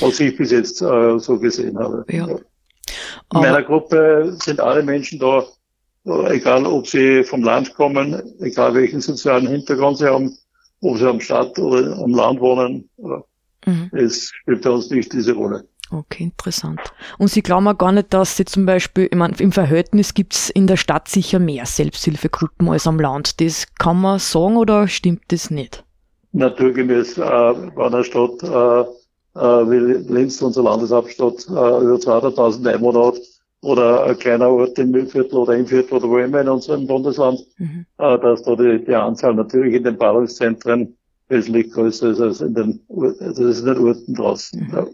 Was 0.01 0.21
ich 0.21 0.37
bis 0.37 0.51
jetzt 0.51 0.83
äh, 0.83 1.19
so 1.19 1.39
gesehen 1.39 1.79
habe. 1.79 2.05
Ja. 2.11 2.27
In 2.27 2.41
meiner 3.41 3.63
Gruppe 3.63 4.37
sind 4.43 4.61
alle 4.61 4.83
Menschen 4.83 5.19
da, 5.19 5.45
äh, 6.05 6.37
egal 6.37 6.67
ob 6.67 6.87
sie 6.87 7.23
vom 7.25 7.43
Land 7.43 7.75
kommen, 7.75 8.21
egal 8.41 8.75
welchen 8.75 9.01
sozialen 9.01 9.47
Hintergrund 9.47 9.99
sie 9.99 10.11
haben, 10.11 10.37
ob 10.81 10.99
sie 10.99 11.09
am 11.09 11.21
Stadt 11.21 11.59
oder 11.59 11.97
am 11.99 12.13
Land 12.13 12.41
wohnen. 12.41 12.89
Mhm. 13.67 13.91
Es 13.93 14.31
spielt 14.31 14.63
bei 14.63 14.71
uns 14.71 14.91
nicht 14.91 15.13
diese 15.13 15.33
Rolle. 15.33 15.65
Okay, 15.91 16.25
interessant. 16.25 16.81
Und 17.17 17.29
Sie 17.29 17.43
glauben 17.43 17.67
auch 17.69 17.79
gar 17.79 17.93
nicht, 17.93 18.13
dass 18.13 18.37
Sie 18.37 18.45
zum 18.45 18.67
Beispiel, 18.67 19.09
ich 19.11 19.17
meine, 19.17 19.35
im 19.39 19.53
Verhältnis 19.53 20.13
gibt 20.13 20.35
es 20.35 20.51
in 20.51 20.67
der 20.67 20.77
Stadt 20.77 21.09
sicher 21.09 21.39
mehr 21.39 21.65
Selbsthilfegruppen 21.65 22.69
als 22.69 22.87
am 22.87 23.01
Land. 23.01 23.41
Das 23.41 23.67
kann 23.79 24.01
man 24.01 24.19
sagen 24.19 24.57
oder 24.57 24.87
stimmt 24.89 25.23
das 25.29 25.51
nicht? 25.51 25.85
Naturgemäß 26.33 27.17
äh, 27.17 27.23
war 27.23 27.87
eine 27.93 28.05
Stadt 28.05 28.43
äh, 28.43 28.85
äh, 29.39 29.71
wie 29.71 30.13
Linz, 30.13 30.43
unsere 30.43 30.67
Landeshauptstadt, 30.67 31.47
äh, 31.49 31.53
über 31.53 31.97
200.000 31.97 32.75
Einwohner 32.75 33.07
hat 33.07 33.21
oder 33.63 34.05
ein 34.05 34.19
kleiner 34.19 34.49
Ort 34.51 34.79
im 34.79 34.91
Müllviertel 34.91 35.39
oder 35.39 35.57
im 35.57 35.67
Viertel 35.67 35.95
oder 35.95 36.09
wo 36.09 36.19
immer 36.19 36.41
in 36.41 36.49
unserem 36.49 36.87
Bundesland, 36.87 37.41
mhm. 37.59 37.87
äh, 37.99 38.19
dass 38.19 38.43
da 38.43 38.55
die, 38.57 38.85
die 38.85 38.95
Anzahl 38.95 39.35
natürlich 39.35 39.75
in 39.75 39.85
den 39.85 39.97
Ballungszentren 39.97 40.97
wesentlich 41.29 41.71
größer 41.73 42.11
ist 42.11 42.21
als 42.21 42.41
in 42.41 42.55
den, 42.55 42.81
also 42.89 43.49
in 43.49 43.65
den 43.65 43.87
Orten 43.87 44.15
draußen. 44.15 44.61
Mhm. 44.61 44.75
Ja. 44.75 44.87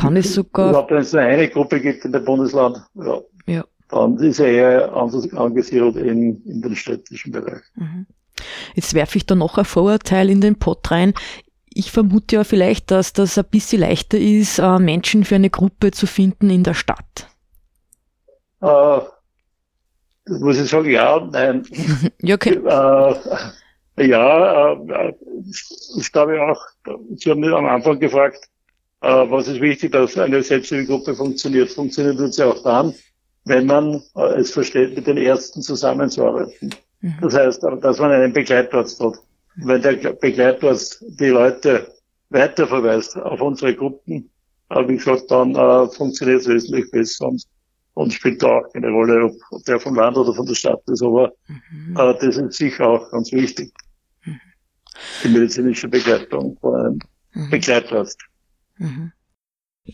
Kann 0.00 0.16
es 0.16 0.34
sogar. 0.34 0.70
Überhaupt, 0.70 0.90
wenn 0.90 0.98
es 0.98 1.12
nur 1.12 1.22
eine 1.22 1.48
Gruppe 1.48 1.80
gibt 1.80 2.04
in 2.04 2.12
dem 2.12 2.24
Bundesland, 2.24 2.78
ja, 2.94 3.20
ja. 3.46 3.64
dann 3.90 4.16
ist 4.18 4.40
er 4.40 4.48
eher 4.48 4.92
angesiedelt 4.94 5.96
in, 5.96 6.42
in 6.44 6.62
den 6.62 6.74
städtischen 6.74 7.32
Bereich. 7.32 7.62
Mhm. 7.74 8.06
Jetzt 8.74 8.94
werfe 8.94 9.18
ich 9.18 9.26
da 9.26 9.34
noch 9.34 9.58
ein 9.58 9.64
Vorurteil 9.64 10.30
in 10.30 10.40
den 10.40 10.58
Pott 10.58 10.90
rein. 10.90 11.12
Ich 11.68 11.92
vermute 11.92 12.36
ja 12.36 12.44
vielleicht, 12.44 12.90
dass 12.90 13.12
das 13.12 13.38
ein 13.38 13.44
bisschen 13.50 13.80
leichter 13.80 14.18
ist, 14.18 14.58
äh, 14.58 14.78
Menschen 14.78 15.24
für 15.24 15.36
eine 15.36 15.50
Gruppe 15.50 15.90
zu 15.90 16.06
finden 16.06 16.50
in 16.50 16.64
der 16.64 16.74
Stadt. 16.74 17.28
Äh, 18.62 19.00
muss 20.26 20.58
ich 20.58 20.68
sagen, 20.68 20.90
ja 20.90 21.16
und 21.16 21.32
nein. 21.32 21.64
ja, 22.22 22.34
okay. 22.34 22.54
Äh, 22.54 24.06
ja, 24.06 24.72
äh, 24.72 25.14
ich 25.98 26.12
glaube 26.12 26.40
auch, 26.42 26.60
Sie 27.16 27.30
haben 27.30 27.40
mich 27.40 27.52
am 27.52 27.66
Anfang 27.66 28.00
gefragt, 28.00 28.38
äh, 28.38 28.59
was 29.00 29.48
ist 29.48 29.60
wichtig, 29.60 29.92
dass 29.92 30.18
eine 30.18 30.42
Selbsthilfegruppe 30.42 31.14
funktioniert? 31.14 31.70
Funktioniert 31.70 32.18
tut 32.18 32.34
sie 32.34 32.44
auch 32.46 32.62
dann, 32.62 32.94
wenn 33.44 33.66
man 33.66 34.02
äh, 34.16 34.40
es 34.40 34.50
versteht, 34.50 34.94
mit 34.94 35.06
den 35.06 35.16
Ärzten 35.16 35.62
zusammenzuarbeiten. 35.62 36.74
Mhm. 37.00 37.14
Das 37.20 37.34
heißt, 37.34 37.62
dass 37.80 37.98
man 37.98 38.12
einen 38.12 38.32
Begleitarzt 38.32 39.00
hat. 39.00 39.14
Wenn 39.56 39.82
der 39.82 40.12
Begleitarzt 40.12 41.04
die 41.18 41.28
Leute 41.28 41.92
weiterverweist 42.30 43.16
auf 43.16 43.40
unsere 43.40 43.74
Gruppen, 43.74 44.30
äh, 44.70 44.86
wie 44.88 44.96
gesagt, 44.96 45.30
dann 45.30 45.54
äh, 45.54 45.88
funktioniert 45.88 46.42
es 46.42 46.48
wesentlich 46.48 46.90
besser 46.90 47.28
und, 47.28 47.42
und 47.94 48.12
spielt 48.12 48.42
da 48.42 48.58
auch 48.58 48.72
keine 48.72 48.90
Rolle, 48.90 49.32
ob, 49.50 49.64
der 49.64 49.80
vom 49.80 49.94
Land 49.94 50.16
oder 50.16 50.34
von 50.34 50.46
der 50.46 50.54
Stadt 50.54 50.82
ist. 50.86 51.02
Aber 51.02 51.32
mhm. 51.48 51.96
äh, 51.96 52.14
das 52.20 52.36
ist 52.36 52.52
sicher 52.54 52.86
auch 52.86 53.10
ganz 53.10 53.32
wichtig. 53.32 53.72
Mhm. 54.24 54.40
Die 55.24 55.28
medizinische 55.28 55.88
Begleitung 55.88 56.56
von 56.60 56.74
einem 56.74 56.98
mhm. 57.34 57.50
Begleitarzt. 57.50 58.18
Mhm. 58.80 59.12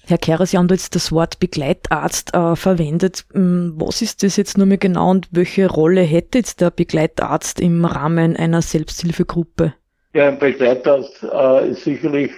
Herr 0.05 0.19
Kehrer, 0.19 0.47
Sie 0.47 0.59
haben 0.59 0.69
jetzt 0.69 0.95
das 0.95 1.13
Wort 1.13 1.39
Begleitarzt 1.39 2.35
äh, 2.35 2.57
verwendet. 2.57 3.25
Hm, 3.33 3.75
was 3.77 4.03
ist 4.03 4.23
das 4.23 4.37
jetzt 4.37 4.59
nur 4.59 4.67
mehr 4.67 4.79
genau 4.79 5.11
und 5.11 5.29
welche 5.31 5.69
Rolle 5.69 6.03
hätte 6.03 6.39
jetzt 6.39 6.61
der 6.61 6.71
Begleitarzt 6.71 7.61
im 7.61 7.85
Rahmen 7.85 8.37
einer 8.37 8.63
Selbsthilfegruppe? 8.63 9.75
Ja, 10.13 10.29
ein 10.29 10.39
Begleitarzt 10.39 11.23
äh, 11.23 11.71
ist 11.71 11.85
sicherlich 11.85 12.33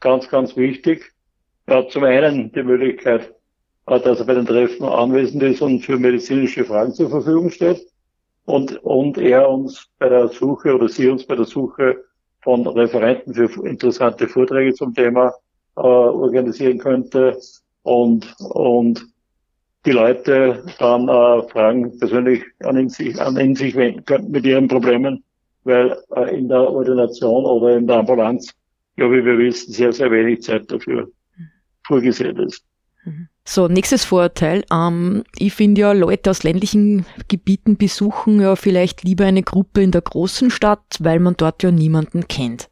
ganz, 0.00 0.28
ganz 0.28 0.56
wichtig. 0.56 1.12
Er 1.66 1.78
hat 1.78 1.90
zum 1.90 2.04
einen 2.04 2.52
die 2.52 2.62
Möglichkeit, 2.62 3.34
äh, 3.86 4.00
dass 4.00 4.20
er 4.20 4.26
bei 4.26 4.34
den 4.34 4.46
Treffen 4.46 4.84
anwesend 4.84 5.42
ist 5.42 5.62
und 5.62 5.80
für 5.80 5.98
medizinische 5.98 6.64
Fragen 6.64 6.92
zur 6.94 7.10
Verfügung 7.10 7.50
steht. 7.50 7.80
Und, 8.44 8.82
und 8.82 9.18
er 9.18 9.48
uns 9.48 9.88
bei 9.98 10.08
der 10.08 10.28
Suche 10.28 10.74
oder 10.74 10.88
sie 10.88 11.08
uns 11.08 11.26
bei 11.26 11.36
der 11.36 11.44
Suche 11.44 11.98
von 12.40 12.66
Referenten 12.66 13.34
für 13.34 13.66
interessante 13.66 14.26
Vorträge 14.26 14.72
zum 14.72 14.94
Thema 14.94 15.34
äh, 15.78 15.80
organisieren 15.80 16.78
könnte 16.78 17.38
und, 17.82 18.34
und 18.38 19.06
die 19.86 19.92
Leute 19.92 20.64
dann 20.78 21.08
äh, 21.08 21.48
Fragen 21.48 21.98
persönlich 21.98 22.42
an 22.60 22.78
ihn, 22.78 22.88
sich, 22.88 23.20
an 23.20 23.38
ihn 23.38 23.54
sich 23.54 23.74
wenden 23.74 24.04
könnten 24.04 24.30
mit 24.30 24.44
ihren 24.44 24.68
Problemen, 24.68 25.24
weil 25.64 25.96
äh, 26.14 26.36
in 26.36 26.48
der 26.48 26.70
Ordination 26.70 27.44
oder 27.44 27.76
in 27.76 27.86
der 27.86 27.98
Ambulanz, 27.98 28.52
ja, 28.96 29.10
wie 29.10 29.24
wir 29.24 29.38
wissen, 29.38 29.72
sehr, 29.72 29.92
sehr 29.92 30.10
wenig 30.10 30.42
Zeit 30.42 30.70
dafür 30.70 31.08
vorgesehen 31.86 32.36
ist. 32.38 32.67
Mhm. 33.08 33.28
So, 33.50 33.66
nächstes 33.66 34.04
Vorurteil. 34.04 34.62
Ähm, 34.70 35.24
ich 35.38 35.54
finde 35.54 35.80
ja, 35.80 35.92
Leute 35.92 36.28
aus 36.28 36.42
ländlichen 36.42 37.06
Gebieten 37.28 37.78
besuchen 37.78 38.42
ja 38.42 38.56
vielleicht 38.56 39.04
lieber 39.04 39.24
eine 39.24 39.42
Gruppe 39.42 39.82
in 39.82 39.90
der 39.90 40.02
großen 40.02 40.50
Stadt, 40.50 40.84
weil 40.98 41.18
man 41.18 41.34
dort 41.34 41.62
ja 41.62 41.70
niemanden 41.70 42.28
kennt. 42.28 42.68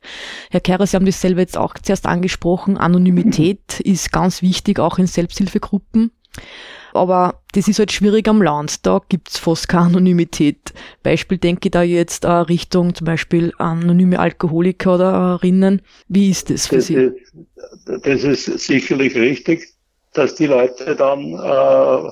Herr 0.50 0.60
Kehrer, 0.60 0.86
Sie 0.86 0.94
haben 0.94 1.06
das 1.06 1.18
selber 1.18 1.40
jetzt 1.40 1.56
auch 1.56 1.72
zuerst 1.82 2.04
angesprochen. 2.04 2.76
Anonymität 2.76 3.80
ist 3.84 4.12
ganz 4.12 4.42
wichtig, 4.42 4.78
auch 4.78 4.98
in 4.98 5.06
Selbsthilfegruppen. 5.06 6.10
Aber 6.92 7.42
das 7.52 7.68
ist 7.68 7.78
halt 7.78 7.92
schwierig 7.92 8.28
am 8.28 8.42
Land. 8.42 8.84
Da 8.84 9.00
gibt's 9.08 9.38
fast 9.38 9.68
keine 9.68 9.86
Anonymität. 9.86 10.74
Beispiel 11.02 11.38
denke 11.38 11.68
ich 11.68 11.70
da 11.70 11.82
jetzt 11.82 12.24
äh, 12.24 12.30
Richtung 12.30 12.94
zum 12.94 13.06
Beispiel 13.06 13.54
anonyme 13.56 14.18
Alkoholiker 14.18 14.96
oder 14.96 15.42
Rinnen. 15.42 15.80
Wie 16.08 16.28
ist 16.28 16.50
das 16.50 16.66
für 16.66 16.76
das 16.76 16.86
Sie? 16.88 16.94
Ist, 16.96 17.32
das 17.86 18.24
ist 18.24 18.44
sicherlich 18.58 19.14
richtig 19.14 19.75
dass 20.16 20.34
die 20.34 20.46
Leute 20.46 20.96
dann 20.96 21.32
äh, 21.32 22.10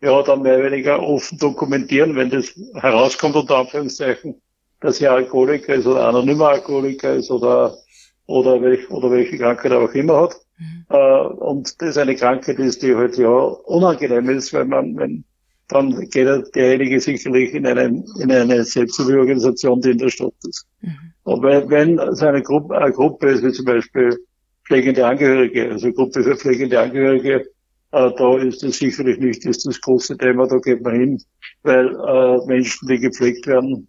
ja 0.00 0.22
dann 0.22 0.42
mehr 0.42 0.58
oder 0.58 0.70
weniger 0.70 1.02
offen 1.02 1.38
dokumentieren, 1.38 2.16
wenn 2.16 2.30
das 2.30 2.54
herauskommt 2.74 3.36
unter 3.36 3.58
Anführungszeichen, 3.58 4.40
dass 4.80 5.00
er 5.00 5.12
Alkoholiker 5.12 5.74
ist 5.74 5.86
oder 5.86 6.08
anonymer 6.08 6.50
Alkoholiker 6.50 7.14
ist 7.14 7.30
oder 7.30 7.76
oder 8.26 8.60
welch, 8.60 8.90
oder 8.90 9.10
welche 9.10 9.38
Krankheit 9.38 9.72
er 9.72 9.80
auch 9.80 9.94
immer 9.94 10.20
hat. 10.20 10.36
Mhm. 10.58 10.84
Äh, 10.90 11.20
und 11.40 11.80
das 11.80 11.90
ist 11.90 11.98
eine 11.98 12.14
Krankheit, 12.14 12.58
ist, 12.58 12.82
die 12.82 12.94
halt 12.94 13.16
ja 13.16 13.28
unangenehm 13.28 14.28
ist, 14.28 14.52
wenn 14.52 14.68
man, 14.68 14.96
wenn 14.96 15.24
dann 15.68 16.08
geht 16.08 16.54
derjenige 16.54 16.98
sicherlich 16.98 17.52
in, 17.52 17.66
einen, 17.66 18.04
in 18.20 18.32
eine 18.32 18.64
Selbsthilfeorganisation, 18.64 19.80
die 19.82 19.90
in 19.90 19.98
der 19.98 20.08
Stadt 20.08 20.32
ist. 20.42 20.66
Mhm. 20.80 20.96
Und 21.24 21.42
wenn, 21.42 21.70
wenn 21.70 22.14
so 22.14 22.26
eine 22.26 22.42
Gruppe, 22.42 22.76
eine 22.76 22.92
Gruppe 22.92 23.28
ist, 23.28 23.44
wie 23.44 23.52
zum 23.52 23.66
Beispiel 23.66 24.18
pflegende 24.68 25.04
Angehörige, 25.04 25.70
also 25.72 25.90
Gruppe 25.92 26.22
für 26.22 26.36
pflegende 26.36 26.78
Angehörige, 26.78 27.46
äh, 27.92 28.10
da 28.18 28.38
ist 28.38 28.62
es 28.62 28.78
sicherlich 28.78 29.18
nicht 29.18 29.44
ist 29.46 29.66
das 29.66 29.80
große 29.80 30.16
Thema, 30.18 30.46
da 30.46 30.58
geht 30.58 30.82
man 30.82 30.94
hin, 30.94 31.22
weil 31.62 31.88
äh, 31.88 32.46
Menschen, 32.46 32.86
die 32.86 32.98
gepflegt 32.98 33.46
werden, 33.46 33.88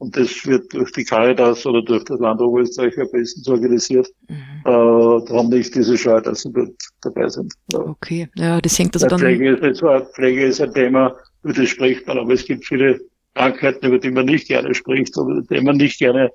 Und 0.00 0.16
das 0.16 0.46
wird 0.46 0.72
durch 0.72 0.90
die 0.92 1.04
Caritas 1.04 1.66
oder 1.66 1.82
durch 1.82 2.04
das 2.04 2.18
Land 2.20 2.40
Oberösterreich 2.40 2.98
am 2.98 3.10
besten 3.12 3.50
organisiert. 3.50 4.08
Mhm. 4.28 4.36
Äh, 4.64 4.64
da 4.64 5.28
haben 5.28 5.50
nicht 5.50 5.74
diese 5.74 5.98
Scheu, 5.98 6.22
dass 6.22 6.40
sie 6.40 6.52
dort 6.52 6.72
dabei 7.02 7.28
sind. 7.28 7.52
Ja. 7.70 7.80
Okay, 7.80 8.26
ja, 8.34 8.60
das 8.62 8.78
hängt 8.78 8.94
also 8.94 9.08
dann... 9.08 9.18
Pflege 9.18 9.56
ist, 9.56 9.82
Pflege 10.14 10.46
ist 10.46 10.60
ein 10.62 10.72
Thema, 10.72 11.14
über 11.42 11.52
das 11.52 11.68
spricht 11.68 12.06
man, 12.06 12.16
aber 12.18 12.32
es 12.32 12.46
gibt 12.46 12.64
viele 12.64 12.98
Krankheiten, 13.34 13.86
über 13.86 13.98
die 13.98 14.10
man 14.10 14.24
nicht 14.24 14.48
gerne 14.48 14.74
spricht 14.74 15.18
oder 15.18 15.42
denen 15.42 15.66
man 15.66 15.76
nicht 15.76 15.98
gerne 15.98 16.30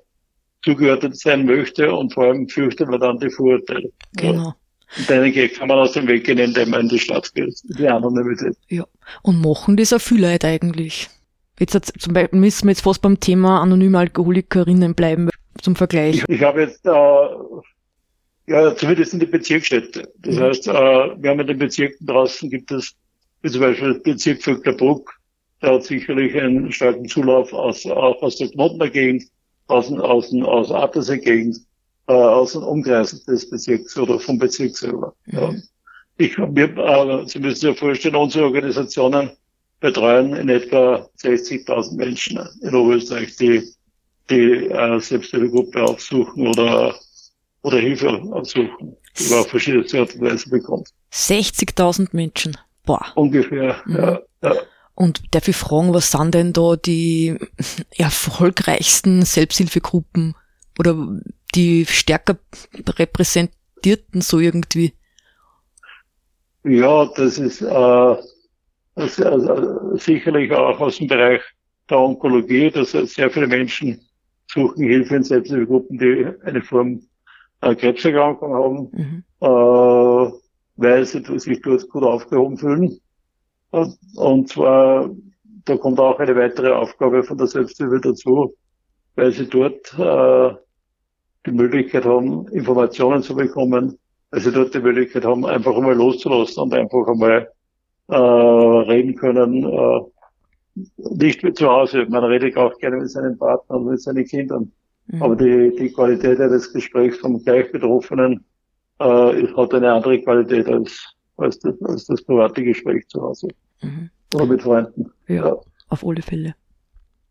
zugehört 0.66 1.06
sein 1.16 1.46
möchte 1.46 1.94
und 1.94 2.12
vor 2.12 2.24
allem 2.24 2.48
fürchtet 2.48 2.88
man 2.88 3.00
dann 3.00 3.18
die 3.18 3.30
Vorurteile. 3.30 3.90
Genau. 4.16 4.54
Und 4.98 5.10
denen 5.10 5.52
kann 5.52 5.68
man 5.68 5.78
aus 5.78 5.92
dem 5.92 6.06
Weg 6.06 6.24
gehen, 6.24 6.38
indem 6.38 6.70
man 6.70 6.82
in 6.82 6.88
die 6.88 6.98
Stadt 6.98 7.32
geht. 7.34 7.54
Die 7.64 7.88
Anonymität. 7.88 8.56
Ja. 8.68 8.84
Und 9.22 9.40
machen 9.40 9.76
das 9.76 9.92
auch 9.92 10.00
viele 10.00 10.32
Leute 10.32 10.48
eigentlich. 10.48 11.08
Jetzt 11.58 11.92
zum 11.98 12.12
Beispiel 12.12 12.38
müssen 12.38 12.66
wir 12.66 12.72
jetzt 12.72 12.82
fast 12.82 13.00
beim 13.02 13.18
Thema 13.18 13.60
anonyme 13.62 13.98
Alkoholikerinnen 13.98 14.94
bleiben, 14.94 15.30
zum 15.62 15.74
Vergleich. 15.74 16.16
Ich, 16.16 16.28
ich 16.28 16.42
habe 16.42 16.62
jetzt, 16.62 16.84
äh, 16.84 16.90
ja, 18.48 18.76
zumindest 18.76 19.14
in 19.14 19.20
die 19.20 19.26
Bezirksstädte. 19.26 20.12
Das 20.18 20.36
mhm. 20.36 20.40
heißt, 20.40 20.68
äh, 20.68 20.72
wir 20.72 21.30
haben 21.30 21.40
in 21.40 21.46
den 21.46 21.58
Bezirken 21.58 22.06
draußen 22.06 22.50
gibt 22.50 22.70
es, 22.70 22.94
wie 23.42 23.50
zum 23.50 23.60
Beispiel 23.62 23.94
Bezirk 24.00 24.42
Vöcklerbruck, 24.42 25.10
der 25.62 25.74
hat 25.74 25.84
sicherlich 25.84 26.34
einen 26.36 26.70
starken 26.70 27.08
Zulauf 27.08 27.52
aus, 27.52 27.86
auch 27.86 28.20
aus 28.22 28.36
der 28.36 28.48
Knotener 28.48 28.90
Gegend, 28.90 29.24
aus, 29.66 29.90
aus, 29.92 30.32
aus 30.32 30.68
der 30.68 30.76
Attersee 30.76 31.18
Gegend, 31.18 31.58
äh, 32.06 32.12
aus 32.12 32.52
dem 32.52 32.62
Umkreis 32.62 33.24
des 33.24 33.50
Bezirks 33.50 33.96
oder 33.96 34.18
vom 34.18 34.38
Bezirk 34.38 34.76
selber. 34.76 35.14
Mhm. 35.26 35.38
Ja. 35.38 35.54
Ich, 36.18 36.38
mir, 36.38 36.76
äh, 36.76 37.26
Sie 37.26 37.38
müssen 37.38 37.60
sich 37.60 37.78
vorstellen, 37.78 38.16
unsere 38.16 38.44
Organisationen 38.46 39.30
betreuen 39.80 40.34
in 40.34 40.48
etwa 40.48 41.08
60.000 41.22 41.96
Menschen 41.96 42.40
in 42.62 42.74
Oberösterreich, 42.74 43.36
die 43.36 43.62
die 44.30 44.66
äh, 44.66 44.98
Selbsthilfegruppe 44.98 45.82
aufsuchen 45.82 46.48
oder, 46.48 46.94
oder 47.62 47.78
Hilfe 47.78 48.08
aufsuchen, 48.32 48.96
die 49.18 49.30
man 49.30 49.40
auf 49.40 49.48
verschiedene 49.48 49.84
Art 50.00 50.14
und 50.14 50.20
Weise 50.20 50.48
bekommt. 50.48 50.88
60.000 51.12 52.08
Menschen? 52.12 52.56
Boah. 52.84 53.06
Ungefähr, 53.14 53.76
mhm. 53.84 53.96
ja, 53.96 54.20
ja. 54.42 54.54
Und 54.96 55.22
darf 55.34 55.46
ich 55.46 55.56
fragen, 55.56 55.92
was 55.92 56.10
sind 56.10 56.34
denn 56.34 56.54
da 56.54 56.74
die 56.74 57.36
erfolgreichsten 57.96 59.22
Selbsthilfegruppen 59.22 60.34
oder 60.78 61.20
die 61.54 61.84
stärker 61.84 62.38
repräsentierten 62.88 64.22
so 64.22 64.40
irgendwie? 64.40 64.94
Ja, 66.64 67.04
das 67.14 67.38
ist 67.38 67.60
äh, 67.60 68.16
das, 68.94 69.20
also, 69.20 69.96
sicherlich 69.96 70.50
auch 70.52 70.80
aus 70.80 70.96
dem 70.96 71.08
Bereich 71.08 71.42
der 71.90 71.98
Onkologie, 71.98 72.70
dass 72.70 72.92
sehr 72.92 73.30
viele 73.30 73.46
Menschen 73.46 74.00
suchen 74.48 74.82
Hilfe 74.82 75.16
in 75.16 75.22
Selbsthilfegruppen, 75.22 75.98
die 75.98 76.26
eine 76.44 76.62
Form 76.62 77.02
äh, 77.60 77.74
Krebserkrankung 77.74 78.54
haben, 78.54 78.88
mhm. 78.92 79.24
äh, 79.40 80.32
weil 80.76 81.04
sie 81.04 81.22
sich 81.38 81.60
dort 81.60 81.86
gut 81.90 82.02
aufgehoben 82.02 82.56
fühlen. 82.56 82.98
Und, 84.14 84.48
zwar, 84.48 85.10
da 85.64 85.76
kommt 85.76 85.98
auch 86.00 86.18
eine 86.18 86.36
weitere 86.36 86.70
Aufgabe 86.70 87.22
von 87.22 87.38
der 87.38 87.46
Selbsthilfe 87.46 88.00
dazu, 88.00 88.54
weil 89.16 89.32
sie 89.32 89.46
dort 89.46 89.92
äh, 89.98 90.56
die 91.46 91.52
Möglichkeit 91.52 92.04
haben, 92.04 92.48
Informationen 92.48 93.22
zu 93.22 93.34
bekommen, 93.34 93.98
weil 94.30 94.40
sie 94.40 94.52
dort 94.52 94.74
die 94.74 94.80
Möglichkeit 94.80 95.24
haben, 95.24 95.46
einfach 95.46 95.76
einmal 95.76 95.94
loszulassen 95.94 96.62
und 96.62 96.74
einfach 96.74 97.06
einmal 97.06 97.50
äh, 98.08 98.14
reden 98.16 99.14
können, 99.16 99.64
äh, 99.64 100.00
nicht 100.96 101.42
mit 101.42 101.56
zu 101.56 101.68
Hause. 101.68 102.06
Man 102.08 102.24
redet 102.24 102.56
auch 102.56 102.76
gerne 102.78 102.98
mit 102.98 103.10
seinen 103.10 103.38
Partnern 103.38 103.80
und 103.80 103.90
mit 103.90 104.00
seinen 104.00 104.24
Kindern. 104.24 104.72
Mhm. 105.06 105.22
Aber 105.22 105.36
die, 105.36 105.74
die 105.76 105.90
Qualität 105.90 106.40
eines 106.40 106.72
Gesprächs 106.72 107.18
vom 107.18 107.42
Gleichbetroffenen 107.42 108.44
äh, 108.98 109.46
hat 109.56 109.74
eine 109.74 109.92
andere 109.92 110.20
Qualität 110.20 110.68
als, 110.68 111.14
als, 111.36 111.58
das, 111.60 111.80
als 111.82 112.06
das 112.06 112.22
private 112.22 112.62
Gespräch 112.62 113.06
zu 113.08 113.22
Hause. 113.22 113.48
Mhm. 113.82 114.10
Oder 114.34 114.46
mit 114.46 114.62
Freunden. 114.62 115.10
Ja, 115.28 115.46
ja, 115.46 115.56
auf 115.88 116.06
alle 116.06 116.22
Fälle. 116.22 116.54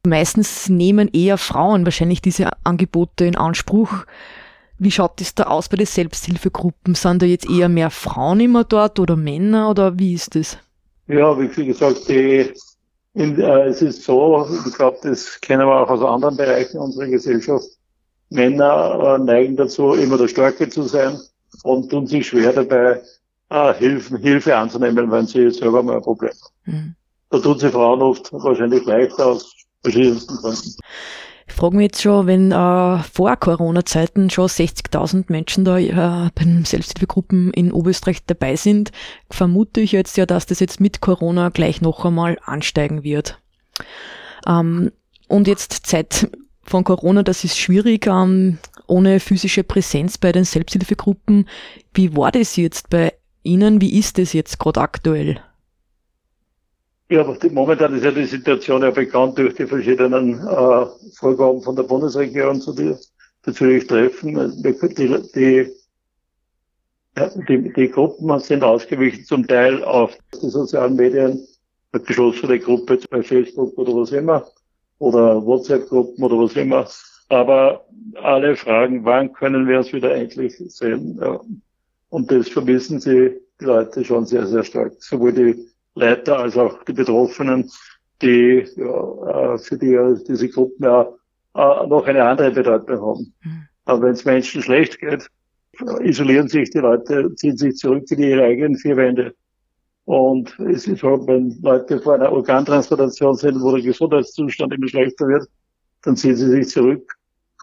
Meistens 0.05 0.69
nehmen 0.69 1.09
eher 1.11 1.37
Frauen 1.37 1.85
wahrscheinlich 1.85 2.21
diese 2.21 2.49
Angebote 2.63 3.25
in 3.25 3.35
Anspruch. 3.35 4.05
Wie 4.77 4.91
schaut 4.91 5.21
es 5.21 5.35
da 5.35 5.43
aus 5.43 5.69
bei 5.69 5.77
den 5.77 5.85
Selbsthilfegruppen? 5.85 6.95
Sind 6.95 7.21
da 7.21 7.25
jetzt 7.25 7.49
eher 7.49 7.69
mehr 7.69 7.89
Frauen 7.89 8.39
immer 8.39 8.63
dort 8.63 8.99
oder 8.99 9.15
Männer 9.15 9.69
oder 9.69 9.97
wie 9.97 10.13
ist 10.13 10.35
das? 10.35 10.57
Ja, 11.07 11.37
wie 11.39 11.65
gesagt, 11.65 12.07
die, 12.09 12.51
in, 13.13 13.39
äh, 13.39 13.67
es 13.67 13.81
ist 13.81 14.03
so, 14.03 14.47
ich 14.67 14.73
glaube, 14.73 14.97
das 15.03 15.39
kennen 15.39 15.65
wir 15.65 15.81
auch 15.81 15.89
aus 15.89 16.01
anderen 16.01 16.35
Bereichen 16.35 16.77
unserer 16.77 17.07
Gesellschaft. 17.07 17.65
Männer 18.29 19.17
äh, 19.19 19.23
neigen 19.23 19.55
dazu, 19.55 19.93
immer 19.93 20.17
der 20.17 20.27
Starke 20.27 20.67
zu 20.67 20.83
sein 20.83 21.17
und 21.63 21.89
tun 21.89 22.07
sich 22.07 22.27
schwer 22.27 22.51
dabei, 22.51 23.01
äh, 23.49 23.73
Hilfe, 23.75 24.17
Hilfe 24.17 24.55
anzunehmen, 24.55 25.11
wenn 25.11 25.27
sie 25.27 25.49
selber 25.51 25.83
mal 25.83 25.97
ein 25.97 26.01
Problem 26.01 26.31
haben. 26.31 26.77
Mhm. 26.77 26.95
Da 27.29 27.39
tun 27.39 27.59
sie 27.59 27.69
Frauen 27.69 28.01
oft 28.01 28.31
wahrscheinlich 28.31 28.85
leichter 28.85 29.25
aus 29.27 29.53
verschiedensten 29.81 30.35
Gründen. 30.37 30.75
Ich 31.47 31.53
frage 31.53 31.75
mich 31.75 31.83
jetzt 31.85 32.01
schon, 32.01 32.27
wenn 32.27 32.51
äh, 32.51 33.03
vor 33.03 33.35
Corona-Zeiten 33.37 34.29
schon 34.29 34.47
60.000 34.47 35.25
Menschen 35.27 35.63
da 35.63 35.77
äh, 35.77 36.29
bei 36.33 36.43
den 36.43 36.65
Selbsthilfegruppen 36.65 37.51
in 37.53 37.71
Oberösterreich 37.71 38.25
dabei 38.25 38.55
sind, 38.55 38.91
vermute 39.29 39.79
ich 39.81 39.91
jetzt 39.91 40.17
ja, 40.17 40.25
dass 40.25 40.47
das 40.47 40.59
jetzt 40.59 40.81
mit 40.81 41.01
Corona 41.01 41.49
gleich 41.49 41.81
noch 41.81 42.03
einmal 42.03 42.37
ansteigen 42.43 43.03
wird. 43.03 43.39
Ähm, 44.47 44.91
und 45.27 45.47
jetzt 45.47 45.85
Zeit 45.85 46.29
von 46.63 46.83
Corona, 46.83 47.21
das 47.21 47.43
ist 47.43 47.57
schwierig, 47.57 48.07
ähm, 48.07 48.57
ohne 48.87 49.19
physische 49.19 49.63
Präsenz 49.63 50.17
bei 50.17 50.31
den 50.31 50.45
Selbsthilfegruppen. 50.45 51.47
Wie 51.93 52.15
war 52.15 52.31
das 52.31 52.55
jetzt 52.55 52.89
bei 52.89 53.13
Ihnen? 53.45 53.81
Wie 53.81 53.97
ist 53.97 54.17
das 54.17 54.33
jetzt 54.33 54.59
gerade 54.59 54.81
aktuell? 54.81 55.39
Ja, 57.09 57.23
momentan 57.51 57.95
ist 57.95 58.03
ja 58.03 58.11
die 58.11 58.25
Situation 58.25 58.81
ja 58.81 58.89
bekannt 58.89 59.37
durch 59.37 59.53
die 59.53 59.67
verschiedenen 59.67 60.39
äh, 60.39 60.85
Vorgaben 61.17 61.61
von 61.61 61.75
der 61.75 61.83
Bundesregierung, 61.83 62.59
zu 62.59 62.73
die 62.73 62.95
natürlich 63.45 63.85
treffen. 63.85 64.63
Die, 64.63 64.73
die, 65.35 65.71
die, 67.47 67.73
die 67.73 67.89
Gruppen 67.91 68.39
sind 68.39 68.63
ausgewichen 68.63 69.23
zum 69.23 69.45
Teil 69.47 69.83
auf 69.83 70.17
die 70.41 70.49
sozialen 70.49 70.95
Medien, 70.95 71.45
eine 71.91 72.01
geschlossene 72.01 72.59
Gruppe 72.59 72.99
bei 73.11 73.21
Facebook 73.21 73.77
oder 73.77 73.95
was 73.95 74.11
immer, 74.11 74.47
oder 74.97 75.45
WhatsApp-Gruppen 75.45 76.23
oder 76.23 76.39
was 76.39 76.55
immer. 76.55 76.87
Aber 77.29 77.85
alle 78.15 78.55
fragen, 78.55 79.05
wann 79.05 79.31
können 79.33 79.67
wir 79.67 79.77
uns 79.77 79.93
wieder 79.93 80.13
endlich 80.13 80.55
sehen? 80.57 81.19
Und 82.15 82.31
das 82.31 82.47
vermissen 82.47 83.01
sie 83.01 83.41
die 83.59 83.65
Leute 83.65 84.05
schon 84.05 84.25
sehr, 84.25 84.47
sehr 84.47 84.63
stark. 84.63 84.93
Sowohl 84.99 85.33
die 85.33 85.67
Leiter 85.95 86.39
als 86.39 86.55
auch 86.55 86.81
die 86.85 86.93
Betroffenen, 86.93 87.69
die 88.21 88.65
ja, 88.77 89.53
äh, 89.53 89.57
für 89.57 89.77
die 89.77 89.99
diese 90.25 90.47
Gruppen 90.47 90.85
ja 90.85 91.01
äh, 91.55 91.87
noch 91.87 92.05
eine 92.07 92.23
andere 92.23 92.51
Bedeutung 92.51 93.01
haben. 93.01 93.33
Mhm. 93.43 93.67
Aber 93.83 94.01
wenn 94.03 94.13
es 94.13 94.23
Menschen 94.23 94.61
schlecht 94.61 94.97
geht, 95.01 95.29
isolieren 96.03 96.47
sich 96.47 96.69
die 96.69 96.77
Leute, 96.77 97.35
ziehen 97.35 97.57
sich 97.57 97.75
zurück 97.75 98.09
in 98.09 98.19
ihre 98.19 98.43
eigenen 98.43 98.77
vier 98.77 98.95
Wände. 98.95 99.35
Und 100.05 100.57
es 100.59 100.87
ist 100.87 101.01
so, 101.01 101.27
wenn 101.27 101.59
Leute 101.61 101.99
vor 101.99 102.13
einer 102.13 102.31
Organtransplantation 102.31 103.35
sind, 103.35 103.61
wo 103.61 103.73
der 103.73 103.83
Gesundheitszustand 103.83 104.73
immer 104.73 104.87
schlechter 104.87 105.27
wird, 105.27 105.49
dann 106.03 106.15
ziehen 106.15 106.37
sie 106.37 106.47
sich 106.47 106.69
zurück 106.69 107.13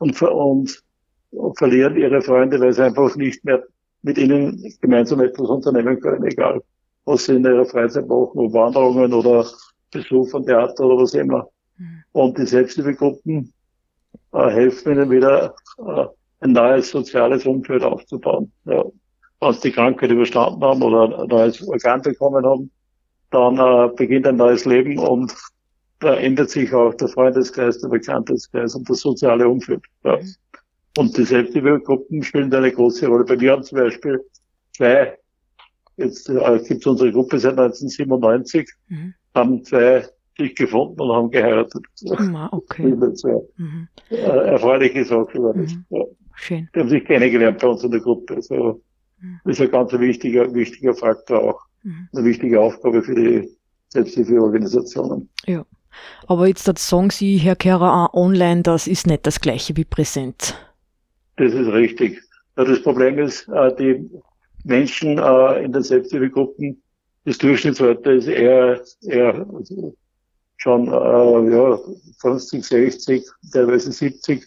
und, 0.00 0.20
und, 0.20 0.82
und 1.30 1.56
verlieren 1.56 1.96
ihre 1.96 2.20
Freunde, 2.20 2.60
weil 2.60 2.74
sie 2.74 2.84
einfach 2.84 3.16
nicht 3.16 3.42
mehr 3.46 3.64
mit 4.02 4.18
ihnen 4.18 4.62
gemeinsam 4.80 5.20
etwas 5.20 5.48
unternehmen 5.48 6.00
können, 6.00 6.24
egal 6.24 6.62
was 7.04 7.24
sie 7.24 7.36
in 7.36 7.44
ihrer 7.44 7.64
Freizeit 7.64 8.06
machen, 8.06 8.38
ob 8.38 8.52
Wanderungen 8.52 9.12
oder 9.12 9.46
Besuch 9.90 10.30
von 10.30 10.44
Theater 10.44 10.84
oder 10.84 11.02
was 11.02 11.14
immer. 11.14 11.48
Mhm. 11.76 12.04
Und 12.12 12.38
die 12.38 12.46
Selbsthilfegruppen 12.46 13.52
äh, 14.32 14.50
helfen 14.50 14.92
ihnen 14.92 15.10
wieder, 15.10 15.54
äh, 15.78 16.06
ein 16.40 16.52
neues 16.52 16.90
soziales 16.90 17.46
Umfeld 17.46 17.82
aufzubauen. 17.82 18.52
Ja. 18.64 18.84
Wenn 19.40 19.52
sie 19.54 19.60
die 19.62 19.72
Krankheit 19.72 20.10
überstanden 20.10 20.62
haben 20.62 20.82
oder 20.82 21.20
ein 21.20 21.28
neues 21.28 21.66
Organ 21.66 22.02
bekommen 22.02 22.44
haben, 22.44 22.70
dann 23.30 23.58
äh, 23.58 23.92
beginnt 23.94 24.26
ein 24.26 24.36
neues 24.36 24.64
Leben 24.64 24.98
und 24.98 25.34
da 26.00 26.14
ändert 26.14 26.50
sich 26.50 26.72
auch 26.72 26.94
der 26.94 27.08
Freundeskreis, 27.08 27.78
der 27.78 27.88
Bekannteskreis 27.88 28.74
und 28.74 28.88
das 28.90 29.00
soziale 29.00 29.48
Umfeld. 29.48 29.82
Ja. 30.04 30.16
Mhm. 30.16 30.34
Und 30.96 31.16
die 31.16 31.24
Selbsthilfegruppen 31.24 32.22
spielen 32.22 32.52
eine 32.52 32.70
große 32.70 33.06
Rolle. 33.06 33.24
Bei 33.24 33.36
mir 33.36 33.52
haben 33.52 33.62
zum 33.62 33.78
Beispiel 33.78 34.20
zwei 34.76 35.16
Jetzt 35.96 36.28
äh, 36.28 36.58
gibt 36.66 36.80
es 36.80 36.86
unsere 36.86 37.12
Gruppe 37.12 37.38
seit 37.38 37.58
1997, 37.58 38.68
mhm. 38.88 39.14
haben 39.34 39.64
zwei 39.64 40.06
sich 40.38 40.54
gefunden 40.54 41.00
und 41.00 41.12
haben 41.12 41.30
geheiratet. 41.30 41.84
Okay. 42.52 42.82
Mhm. 43.56 43.88
äh, 44.10 44.16
erfreuliche 44.16 45.04
Sache 45.04 45.42
war 45.42 45.54
das. 45.54 45.72
Mhm. 45.72 45.84
Ja. 45.90 46.04
Schön. 46.34 46.68
Die 46.74 46.80
haben 46.80 46.88
sich 46.88 47.04
kennengelernt 47.04 47.58
bei 47.60 47.68
uns 47.68 47.84
in 47.84 47.90
der 47.90 48.00
Gruppe. 48.00 48.36
Also, 48.36 48.82
mhm. 49.20 49.40
Das 49.44 49.58
ist 49.58 49.60
ein 49.60 49.70
ganz 49.70 49.92
wichtiger, 49.92 50.52
wichtiger 50.54 50.94
Faktor 50.94 51.42
auch. 51.42 51.60
Mhm. 51.82 52.08
Eine 52.14 52.24
wichtige 52.24 52.60
Aufgabe 52.60 53.02
für 53.02 53.14
die 53.14 53.48
Selbsthilfeorganisationen. 53.88 55.28
Ja. 55.46 55.66
Aber 56.26 56.46
jetzt 56.46 56.66
das 56.66 56.88
sagen 56.88 57.10
Sie, 57.10 57.36
Herr 57.36 57.54
Kehrer, 57.56 58.14
online, 58.14 58.62
das 58.62 58.86
ist 58.86 59.06
nicht 59.06 59.26
das 59.26 59.42
gleiche 59.42 59.76
wie 59.76 59.84
Präsenz. 59.84 60.54
Das 61.36 61.54
ist 61.54 61.68
richtig. 61.68 62.22
Das 62.54 62.82
Problem 62.82 63.18
ist, 63.18 63.48
äh, 63.48 63.74
die 63.76 64.10
Menschen 64.64 65.18
äh, 65.18 65.64
in 65.64 65.72
den 65.72 65.82
Selbsthilfegruppen, 65.82 66.82
das 67.24 67.38
Durchschnittsalter 67.38 68.12
ist 68.12 68.28
eher, 68.28 68.82
eher 69.02 69.46
schon 70.58 70.88
äh, 70.88 71.54
ja, 71.54 71.78
50, 72.20 72.64
60, 72.64 73.24
teilweise 73.52 73.92
70. 73.92 74.46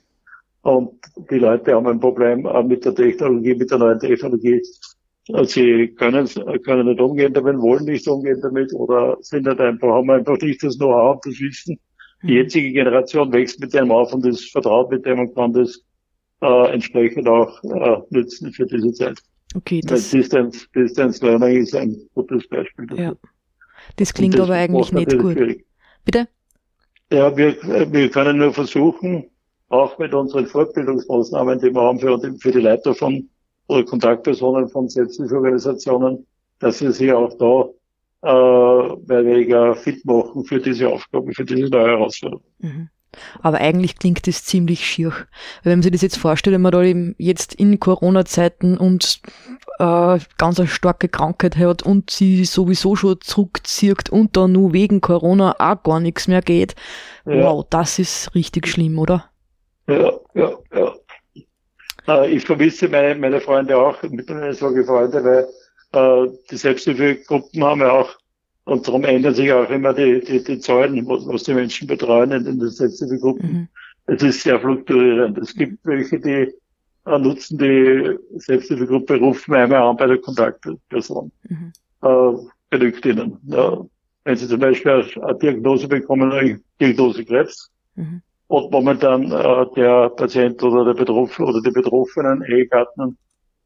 Und 0.62 1.00
die 1.30 1.38
Leute 1.38 1.74
haben 1.74 1.88
ein 1.88 2.00
Problem 2.00 2.48
mit 2.68 2.86
der 2.86 2.96
Technologie, 2.96 3.56
mit 3.56 3.70
der 3.70 3.78
neuen 3.78 4.00
Technologie. 4.00 4.62
Sie 5.44 5.88
können, 5.96 6.28
können 6.64 6.88
nicht 6.88 7.00
umgehen 7.00 7.34
damit, 7.34 7.58
wollen 7.60 7.86
nicht 7.86 8.08
umgehen 8.08 8.40
damit 8.42 8.74
oder 8.74 9.18
sind 9.22 9.48
halt 9.48 9.60
einfach, 9.60 9.90
haben 9.90 10.10
einfach 10.10 10.40
nicht 10.40 10.64
das 10.64 10.78
Know-how 10.78 11.16
und 11.16 11.26
das 11.26 11.40
Wissen. 11.40 11.80
Die 12.24 12.28
mhm. 12.28 12.38
jetzige 12.38 12.72
Generation 12.72 13.32
wächst 13.32 13.60
mit 13.60 13.74
dem 13.74 13.92
auf 13.92 14.14
und 14.14 14.26
ist 14.26 14.52
vertraut 14.52 14.90
mit 14.90 15.06
dem 15.06 15.20
und 15.20 15.36
kann 15.36 15.54
das 15.54 15.82
äh, 16.42 16.74
entsprechend 16.74 17.28
auch 17.28 17.64
äh, 17.64 18.02
nützen 18.10 18.52
für 18.52 18.66
diese 18.66 18.94
Zeit. 18.94 19.20
Okay, 19.56 19.82
das 19.82 20.10
Distance, 20.10 20.68
Distance 20.76 21.26
Learning 21.26 21.58
ist 21.58 21.76
ein 21.76 21.98
gutes 22.14 22.48
Beispiel 22.50 22.88
dafür. 22.88 23.04
Ja. 23.04 23.14
Das 23.96 24.14
klingt 24.14 24.34
das 24.34 24.42
aber 24.42 24.56
eigentlich 24.56 24.92
nicht 24.92 25.18
gut. 25.18 25.34
Schwierig. 25.34 25.66
Bitte? 26.04 26.28
Ja, 27.12 27.36
wir, 27.38 27.56
wir 27.92 28.10
können 28.10 28.38
nur 28.38 28.54
versuchen, 28.54 29.30
auch 29.70 29.98
mit 29.98 30.14
unseren 30.14 30.48
Fortbildungsmaßnahmen, 30.48 31.60
die 31.60 31.74
wir 31.74 31.82
haben 31.82 32.00
für, 32.00 32.20
für 32.40 32.52
die 32.52 32.60
Leiter 32.60 32.94
von 32.94 33.30
oder 33.68 33.84
Kontaktpersonen 33.84 34.68
von 34.70 34.90
Selbsthilfeorganisationen, 34.90 36.26
dass 36.60 36.82
wir 36.82 36.92
sie 36.92 37.12
auch 37.12 37.36
da 37.38 37.70
äh, 38.22 38.96
mehr 39.08 39.26
weniger 39.26 39.76
fit 39.76 40.06
machen 40.06 40.46
für 40.46 40.60
diese 40.60 40.90
Aufgabe, 40.90 41.34
für 41.34 41.46
diese 41.46 41.70
neue 41.70 41.88
Herausforderung. 41.88 42.44
Mhm. 42.60 42.90
Aber 43.42 43.58
eigentlich 43.58 43.98
klingt 43.98 44.28
das 44.28 44.44
ziemlich 44.44 44.86
schier. 44.86 45.14
Wenn 45.64 45.74
man 45.74 45.84
sich 45.84 45.92
das 45.92 46.02
jetzt 46.02 46.18
vorstellt, 46.18 46.54
wenn 46.54 46.62
man 46.62 46.72
da 46.72 46.84
eben 46.84 47.16
jetzt 47.18 47.54
in 47.56 47.80
Corona-Zeiten 47.80 48.78
und 48.78 49.22
äh, 49.80 50.20
ganz 50.38 50.60
eine 50.60 50.68
starke 50.68 51.10
Krankheit 51.10 51.58
hat 51.58 51.84
und 51.84 52.10
sie 52.10 52.46
sowieso 52.46 52.96
schon 52.96 53.20
zurückzieht 53.22 54.10
und 54.10 54.38
dann 54.38 54.54
nur 54.54 54.74
wegen 54.74 55.02
Corona 55.02 55.56
auch 55.60 55.84
gar 55.84 56.00
nichts 56.00 56.28
mehr 56.28 56.42
geht. 56.42 56.76
Ja. 57.26 57.44
Wow, 57.44 57.66
das 57.70 58.00
ist 58.00 58.34
richtig 58.36 58.68
schlimm, 58.68 59.00
oder? 59.00 59.30
Ja, 59.88 60.14
ja, 60.34 60.58
ja. 60.74 60.96
Äh, 62.08 62.32
ich 62.32 62.46
vermisse 62.46 62.88
meine, 62.88 63.16
meine 63.16 63.42
Freunde 63.42 63.78
auch, 63.78 64.02
mit 64.04 64.30
denen 64.30 64.52
ich 64.52 64.58
sage 64.58 64.84
Freunde, 64.84 65.24
weil 65.24 65.48
äh, 65.94 66.32
die 66.50 66.58
Selbsthilfegruppen 66.58 67.64
haben 67.64 67.82
ja 67.82 67.92
auch, 67.92 68.10
und 68.66 68.88
darum 68.88 69.04
ändern 69.04 69.34
sich 69.34 69.52
auch 69.52 69.70
immer 69.70 69.94
die, 69.94 70.22
die, 70.22 70.44
die 70.44 70.60
Zahlen, 70.60 71.08
was 71.08 71.44
die 71.44 71.54
Menschen 71.54 71.88
betreuen 71.88 72.32
in 72.32 72.44
den 72.44 72.70
Selbsthilfegruppen. 72.70 73.52
Mhm. 73.52 73.68
Es 74.08 74.22
ist 74.22 74.42
sehr 74.42 74.60
fluktuierend. 74.60 75.38
Es 75.38 75.56
gibt 75.56 75.86
welche, 75.86 76.20
die 76.20 76.54
äh, 77.06 77.20
nutzen 77.20 77.58
die 77.58 78.18
Selbsthilfegruppe, 78.38 79.18
rufen 79.18 79.54
einmal 79.56 79.82
an 79.82 79.98
bei 79.98 80.08
der 80.08 80.18
Kontaktperson. 80.20 81.32
Mhm. 81.48 81.74
Äh, 82.02 82.34
genügt 82.72 83.06
ihnen. 83.06 83.38
Ja. 83.48 83.86
Wenn 84.24 84.36
sie 84.36 84.48
zum 84.48 84.60
Beispiel 84.60 85.06
eine 85.22 85.38
Diagnose 85.38 85.88
bekommen, 85.88 86.32
eine 86.32 86.60
Diagnose 86.80 87.24
Krebs, 87.24 87.72
mhm 87.96 88.22
und 88.48 88.72
momentan 88.72 89.32
äh, 89.32 89.66
der 89.76 90.10
Patient 90.10 90.62
oder 90.64 90.86
der 90.86 90.94
Betroffene 90.94 91.48
oder 91.48 91.62
die 91.62 91.72
Betroffenen 91.72 92.44
Ehegatten 92.44 93.18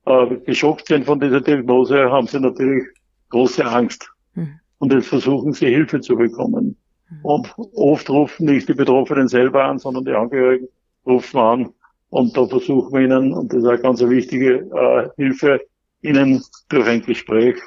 äh, 0.06 0.36
geschockt 0.46 0.88
sind 0.88 1.06
von 1.06 1.20
dieser 1.20 1.42
Diagnose, 1.42 2.10
haben 2.10 2.28
sie 2.28 2.40
natürlich 2.40 2.86
große 3.30 3.66
Angst. 3.66 4.10
Mhm. 4.36 4.60
Und 4.80 4.94
jetzt 4.94 5.08
versuchen 5.08 5.54
sie 5.54 5.68
Hilfe 5.68 6.02
zu 6.02 6.16
bekommen. 6.16 6.78
Mhm. 7.10 7.26
Und 7.26 7.54
oft 7.76 8.10
rufen 8.10 8.46
nicht 8.46 8.68
die 8.68 8.74
Betroffenen 8.74 9.28
selber 9.28 9.66
an, 9.66 9.78
sondern 9.78 10.06
die 10.06 10.14
Angehörigen 10.14 10.68
rufen 11.06 11.40
an. 11.40 11.70
Und 12.10 12.36
da 12.36 12.48
versuchen 12.48 12.92
wir 12.94 13.02
ihnen, 13.02 13.34
und 13.34 13.54
das 13.54 13.62
ist 13.62 13.70
eine 13.70 13.80
ganz 13.80 14.02
wichtige 14.02 14.68
äh, 14.74 15.10
Hilfe, 15.18 15.62
ihnen 16.02 16.42
durch 16.70 16.88
ein 16.88 17.02
Gespräch 17.02 17.58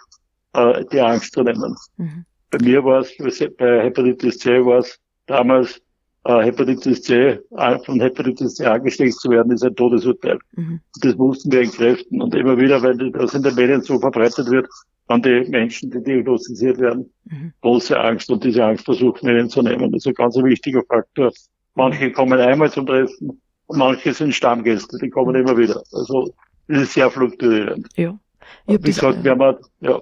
äh, 0.55 0.85
die 0.92 1.01
Angst 1.01 1.33
zu 1.35 1.42
nehmen. 1.42 1.77
Mhm. 1.96 2.25
Bei 2.51 2.59
mir 2.62 2.85
war 2.85 3.01
es, 3.01 3.16
bei 3.57 3.85
Hepatitis 3.85 4.38
C 4.38 4.64
war 4.64 4.79
es 4.79 4.98
damals 5.27 5.81
äh, 6.25 6.42
Hepatitis 6.42 7.03
C, 7.03 7.40
von 7.85 8.01
Hepatitis 8.01 8.57
C 8.57 8.66
angesteckt 8.66 9.14
zu 9.14 9.31
werden, 9.31 9.53
ist 9.53 9.64
ein 9.64 9.75
Todesurteil. 9.75 10.38
Mhm. 10.57 10.81
Das 11.01 11.16
mussten 11.16 11.51
wir 11.53 11.61
entkräften. 11.61 12.20
Und 12.20 12.35
immer 12.35 12.59
wieder, 12.59 12.83
weil 12.83 12.96
das 13.12 13.35
in 13.35 13.42
den 13.42 13.55
Medien 13.55 13.83
so 13.83 13.98
verbreitet 13.98 14.51
wird, 14.51 14.68
an 15.12 15.22
die 15.22 15.44
Menschen, 15.48 15.90
die 15.90 16.03
diagnostiziert 16.03 16.79
werden, 16.79 17.11
mhm. 17.25 17.53
große 17.61 17.98
Angst. 17.98 18.31
Und 18.31 18.44
diese 18.44 18.64
Angst 18.64 18.85
versuchen 18.85 19.29
ihnen 19.29 19.48
zu 19.48 19.62
nehmen. 19.62 19.92
Das 19.92 20.03
ist 20.03 20.09
ein 20.09 20.14
ganz 20.14 20.37
wichtiger 20.37 20.83
Faktor. 20.85 21.33
Manche 21.75 22.11
kommen 22.12 22.38
einmal 22.38 22.70
zum 22.70 22.87
Treffen 22.87 23.40
und 23.66 23.79
manche 23.79 24.12
sind 24.12 24.35
Stammgäste, 24.35 24.98
die 24.98 25.11
kommen 25.11 25.35
immer 25.35 25.57
wieder. 25.57 25.83
Also, 25.92 26.35
das 26.68 26.83
ist 26.83 26.94
sehr 26.94 27.11
fluktuierend. 27.11 27.88
Ja. 27.96 28.18
Wie 28.66 28.79
gesagt, 28.79 29.25
wir 29.25 29.31
haben, 29.31 29.57
ja. 29.81 30.01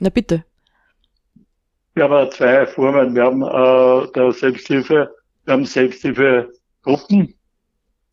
Na 0.00 0.10
bitte. 0.10 0.44
Wir 1.94 2.08
haben 2.08 2.30
zwei 2.30 2.66
Formen. 2.66 3.14
Wir 3.14 3.24
haben 3.24 3.42
äh, 3.42 4.12
der 4.12 4.32
Selbsthilfe 4.32 5.10
wir 5.44 5.54
haben 5.54 5.64
Selbsthilfegruppen, 5.64 7.34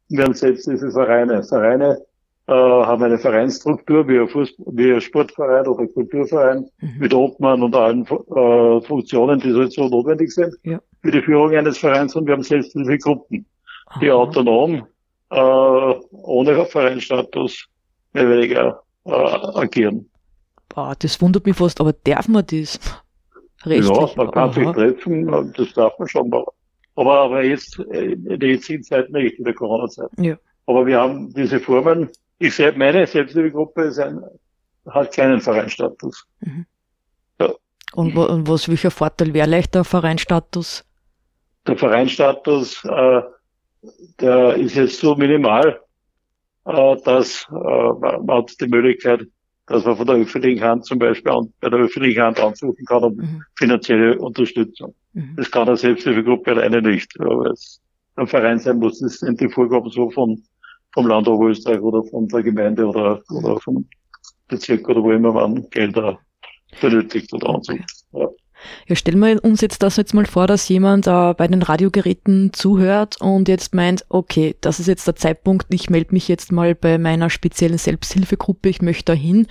wir 0.10 0.24
haben 0.24 0.34
Selbsthilfevereine. 0.34 1.44
Vereine 1.44 2.04
äh, 2.50 2.52
haben 2.52 3.04
eine 3.04 3.20
Vereinsstruktur 3.20 4.08
wie 4.08 4.18
ein, 4.18 4.28
Fuß 4.28 4.56
wie 4.74 4.92
ein 4.92 5.02
Sportverein 5.02 5.68
oder 5.68 5.82
ein 5.84 5.94
Kulturverein 5.94 6.68
mhm. 6.82 6.96
mit 6.98 7.14
Obmann 7.14 7.62
und 7.62 7.76
allen 7.76 8.08
äh, 8.08 8.82
Funktionen, 8.82 9.40
die 9.40 9.52
so 9.52 9.88
notwendig 9.88 10.32
sind 10.34 10.56
ja. 10.64 10.80
für 11.04 11.12
die 11.12 11.22
Führung 11.22 11.56
eines 11.56 11.78
Vereins. 11.78 12.16
Und 12.16 12.26
wir 12.26 12.34
haben 12.34 12.42
Selbsthilfegruppen, 12.42 13.46
die 14.02 14.12
autonom, 14.12 14.88
äh, 15.30 15.36
ohne 15.36 16.66
Vereinsstatus 16.66 17.68
mehr 18.14 18.26
oder 18.26 18.38
weniger 18.38 18.84
äh, 19.06 19.12
agieren. 19.12 20.10
Boah, 20.70 20.96
das 20.98 21.22
wundert 21.22 21.46
mich 21.46 21.56
fast, 21.56 21.80
aber 21.80 21.94
darf 21.94 22.28
man 22.28 22.46
das? 22.48 22.80
Rechtlich? 23.64 23.96
Ja, 23.96 24.10
man 24.16 24.32
kann 24.32 24.50
Aha. 24.50 24.54
sich 24.54 24.72
treffen, 24.72 25.54
das 25.56 25.74
darf 25.74 25.94
man 26.00 26.08
schon 26.08 26.30
mal. 26.30 26.44
Aber, 26.96 27.20
aber 27.20 27.44
jetzt, 27.44 27.78
äh, 27.92 28.14
in 28.14 28.40
der 28.40 28.50
jetzigen 28.50 28.82
Zeit 28.82 29.12
nicht, 29.12 29.38
in 29.38 29.46
der 29.46 29.54
Corona-Zeit. 29.54 30.10
Ja. 30.18 30.36
Aber 30.66 30.88
wir 30.88 31.00
haben 31.00 31.32
diese 31.36 31.60
Formen. 31.60 32.10
Ich 32.39 32.56
selbst, 32.56 32.78
meine 32.78 33.06
Selbsthilfegruppe 33.06 33.84
ist 33.84 33.99
ein, 33.99 34.21
hat 34.88 35.13
keinen 35.13 35.41
Vereinstatus. 35.41 36.25
Mhm. 36.39 36.65
Ja. 37.39 37.54
Und, 37.93 38.15
wo, 38.15 38.23
und 38.23 38.47
was, 38.47 38.69
welcher 38.69 38.91
Vorteil 38.91 39.34
wäre 39.34 39.47
leicht 39.47 39.75
der 39.75 39.84
Vereinstatus? 39.84 40.86
Der 41.67 41.78
Vereinstatus, 41.78 42.84
äh, 42.86 43.21
der 44.21 44.56
ist 44.56 44.75
jetzt 44.75 44.99
so 44.99 45.15
minimal, 45.15 45.82
äh, 46.65 46.95
dass 47.04 47.45
äh, 47.49 47.54
man 47.54 48.30
hat 48.30 48.60
die 48.60 48.67
Möglichkeit, 48.67 49.28
dass 49.67 49.86
man 49.86 49.97
von 49.97 50.08
der 50.08 50.15
öffentlichen 50.15 50.63
Hand 50.63 50.86
zum 50.86 50.97
Beispiel 50.97 51.32
an, 51.32 51.54
bei 51.60 51.69
der 51.69 51.80
öffentlichen 51.80 52.21
Hand 52.21 52.39
ansuchen 52.39 52.86
kann 52.86 53.04
um 53.04 53.15
mhm. 53.15 53.43
finanzielle 53.56 54.17
Unterstützung. 54.17 54.95
Mhm. 55.13 55.36
Das 55.36 55.52
kann 55.52 55.67
eine 55.67 55.78
Selbsthilfegruppe 55.78 56.52
alleine 56.52 56.82
nicht. 56.82 57.12
Aber 57.19 57.52
es 57.52 57.82
ein 58.15 58.28
Verein 58.28 58.60
sein 58.60 58.80
muss, 58.80 58.99
das 58.99 59.19
sind 59.19 59.39
die 59.39 59.49
Vorgaben 59.49 59.89
so 59.89 60.10
von, 60.10 60.43
vom 60.93 61.08
Land 61.08 61.28
Oberösterreich 61.28 61.82
oder 61.82 62.04
von 62.04 62.28
der 62.28 62.43
Gemeinde 62.43 62.86
oder, 62.86 63.21
oder 63.30 63.60
vom 63.60 63.86
Bezirk 64.47 64.88
oder 64.89 65.04
wo 65.04 65.12
immer 65.12 65.34
man 65.34 65.69
Gelder 65.69 66.19
benötigt 66.82 67.32
oder 67.34 67.49
ansucht. 67.49 68.06
Ja. 68.13 68.28
Ja, 68.88 68.95
stellen 68.95 69.19
wir 69.19 69.43
uns 69.43 69.62
jetzt 69.62 69.84
das 69.84 69.95
jetzt 69.95 70.13
mal 70.13 70.25
vor, 70.25 70.47
dass 70.47 70.67
jemand 70.67 71.08
äh, 71.08 71.34
bei 71.34 71.47
den 71.47 71.62
Radiogeräten 71.62 72.52
zuhört 72.54 73.21
und 73.21 73.47
jetzt 73.47 73.73
meint, 73.73 74.06
okay, 74.10 74.56
das 74.62 74.80
ist 74.80 74.88
jetzt 74.88 75.08
der 75.08 75.15
Zeitpunkt, 75.15 75.67
ich 75.73 75.89
melde 75.89 76.13
mich 76.13 76.28
jetzt 76.28 76.52
mal 76.52 76.75
bei 76.75 76.97
meiner 76.97 77.30
speziellen 77.30 77.78
Selbsthilfegruppe, 77.78 78.69
ich 78.69 78.82
möchte 78.82 79.13
dahin. 79.13 79.47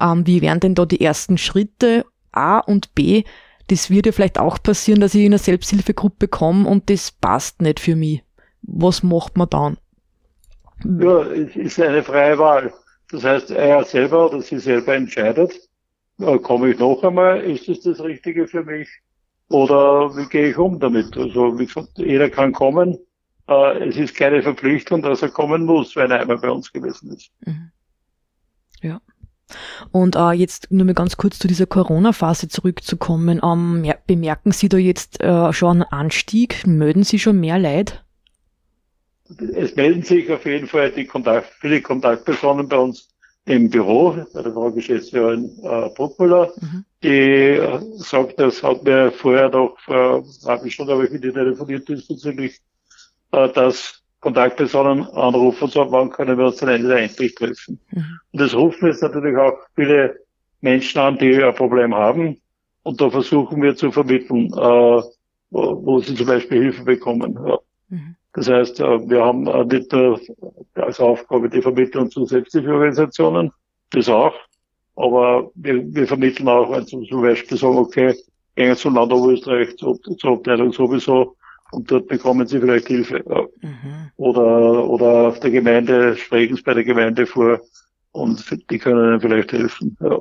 Ähm, 0.00 0.26
wie 0.26 0.40
wären 0.40 0.60
denn 0.60 0.74
da 0.74 0.86
die 0.86 1.00
ersten 1.00 1.38
Schritte? 1.38 2.06
A 2.32 2.58
und 2.60 2.94
B, 2.94 3.24
das 3.68 3.90
wird 3.90 4.06
ja 4.06 4.12
vielleicht 4.12 4.38
auch 4.38 4.62
passieren, 4.62 5.00
dass 5.00 5.14
ich 5.14 5.22
in 5.22 5.32
eine 5.32 5.38
Selbsthilfegruppe 5.38 6.28
komme 6.28 6.68
und 6.68 6.88
das 6.88 7.10
passt 7.12 7.60
nicht 7.60 7.80
für 7.80 7.96
mich. 7.96 8.22
Was 8.62 9.02
macht 9.02 9.36
man 9.36 9.50
dann? 9.50 9.76
Ja, 10.84 11.22
es 11.22 11.56
ist 11.56 11.80
eine 11.80 12.02
freie 12.02 12.38
Wahl. 12.38 12.72
Das 13.10 13.24
heißt, 13.24 13.50
er 13.50 13.84
selber 13.84 14.30
oder 14.30 14.42
sie 14.42 14.58
selber 14.58 14.94
entscheidet, 14.94 15.58
äh, 16.20 16.38
komme 16.38 16.70
ich 16.70 16.78
noch 16.78 17.02
einmal, 17.02 17.40
ist 17.40 17.68
es 17.68 17.80
das 17.80 18.00
Richtige 18.00 18.46
für 18.46 18.62
mich? 18.62 18.88
Oder 19.48 20.14
wie 20.16 20.28
gehe 20.28 20.50
ich 20.50 20.58
um 20.58 20.78
damit? 20.78 21.16
Also 21.16 21.56
jeder 21.96 22.28
kann 22.28 22.52
kommen. 22.52 22.98
Äh, 23.48 23.88
es 23.88 23.96
ist 23.96 24.14
keine 24.14 24.42
Verpflichtung, 24.42 25.02
dass 25.02 25.22
er 25.22 25.30
kommen 25.30 25.64
muss, 25.64 25.96
wenn 25.96 26.10
er 26.10 26.20
einmal 26.20 26.38
bei 26.38 26.50
uns 26.50 26.70
gewesen 26.72 27.12
ist. 27.12 27.30
Mhm. 27.46 27.70
Ja. 28.82 29.00
Und 29.90 30.16
äh, 30.16 30.32
jetzt 30.32 30.70
nur 30.70 30.84
mal 30.84 30.94
ganz 30.94 31.16
kurz 31.16 31.38
zu 31.38 31.48
dieser 31.48 31.64
Corona-Phase 31.64 32.48
zurückzukommen. 32.48 33.40
Ähm, 33.42 33.82
ja, 33.84 33.94
bemerken 34.06 34.52
Sie 34.52 34.68
da 34.68 34.76
jetzt 34.76 35.22
äh, 35.22 35.52
schon 35.54 35.82
einen 35.82 35.90
Anstieg? 35.90 36.66
Melden 36.66 37.04
Sie 37.04 37.18
schon 37.18 37.40
mehr 37.40 37.58
Leid? 37.58 38.04
Es 39.54 39.76
melden 39.76 40.02
sich 40.02 40.30
auf 40.30 40.46
jeden 40.46 40.66
Fall 40.66 40.90
die 40.90 41.04
Kontakt, 41.04 41.52
viele 41.60 41.82
Kontaktpersonen 41.82 42.68
bei 42.68 42.78
uns 42.78 43.08
im 43.44 43.70
Büro 43.70 44.14
bei 44.32 44.42
der 44.42 44.52
Frau 44.52 44.70
Geschäftsführerin 44.70 45.50
äh, 45.62 45.88
Bruckmüller, 45.94 46.52
mhm. 46.60 46.84
die 47.02 47.08
äh, 47.08 47.80
sagt, 47.96 48.38
das 48.38 48.62
hat 48.62 48.84
mir 48.84 49.10
vorher 49.10 49.48
noch 49.48 49.78
vor 49.80 50.24
einer 50.46 50.70
Stunde 50.70 50.92
habe 50.92 51.06
ich 51.06 51.10
mit 51.10 51.24
ihr 51.24 51.32
telefoniert 51.32 51.88
diesbezüglich, 51.88 52.60
äh, 53.32 53.48
dass 53.52 54.02
Kontaktpersonen 54.20 55.06
anrufen 55.08 55.64
und 55.64 55.72
sagen, 55.72 55.92
wann 55.92 56.10
können 56.10 56.36
wir 56.36 56.46
uns 56.46 56.56
dann 56.56 56.68
endlich 56.68 57.34
treffen. 57.34 57.80
Mhm. 57.90 58.04
Und 58.32 58.40
das 58.40 58.54
rufen 58.54 58.86
jetzt 58.86 59.02
natürlich 59.02 59.36
auch 59.36 59.58
viele 59.74 60.18
Menschen 60.60 61.00
an, 61.00 61.18
die 61.18 61.42
ein 61.42 61.54
Problem 61.54 61.94
haben. 61.94 62.40
Und 62.82 63.00
da 63.00 63.10
versuchen 63.10 63.62
wir 63.62 63.76
zu 63.76 63.90
vermitteln, 63.92 64.46
äh, 64.52 65.02
wo, 65.50 65.86
wo 65.86 66.00
sie 66.00 66.14
zum 66.14 66.26
Beispiel 66.26 66.62
Hilfe 66.62 66.84
bekommen. 66.84 67.38
Ja. 67.46 67.58
Das 68.38 68.48
heißt, 68.48 68.80
äh, 68.80 69.10
wir 69.10 69.24
haben 69.24 69.44
nicht 69.66 69.92
nur 69.92 70.20
als 70.76 71.00
Aufgabe 71.00 71.50
die 71.50 71.60
Vermittlung 71.60 72.08
zu 72.08 72.24
Selbsthilfeorganisationen, 72.24 73.50
das 73.90 74.08
auch, 74.08 74.34
aber 74.94 75.50
wir, 75.56 75.82
wir 75.92 76.06
vermitteln 76.06 76.48
auch, 76.48 76.70
wenn 76.70 76.86
zum 76.86 77.04
Beispiel 77.20 77.58
sagen, 77.58 77.78
okay, 77.78 78.14
gehen 78.54 78.76
zum 78.76 78.94
Land 78.94 79.12
Oberösterreich, 79.12 79.76
zur, 79.76 80.00
zur 80.00 80.32
Abteilung 80.32 80.72
sowieso, 80.72 81.34
und 81.72 81.90
dort 81.90 82.06
bekommen 82.06 82.46
sie 82.46 82.60
vielleicht 82.60 82.86
Hilfe. 82.86 83.22
Mhm. 83.60 84.10
Oder, 84.16 84.88
oder 84.88 85.28
auf 85.28 85.40
der 85.40 85.50
Gemeinde, 85.50 86.16
sprechen 86.16 86.56
sie 86.56 86.62
bei 86.62 86.74
der 86.74 86.84
Gemeinde 86.84 87.26
vor 87.26 87.60
und 88.12 88.42
die 88.70 88.78
können 88.78 89.04
ihnen 89.04 89.20
vielleicht 89.20 89.52
helfen. 89.52 89.96
Ja. 90.00 90.20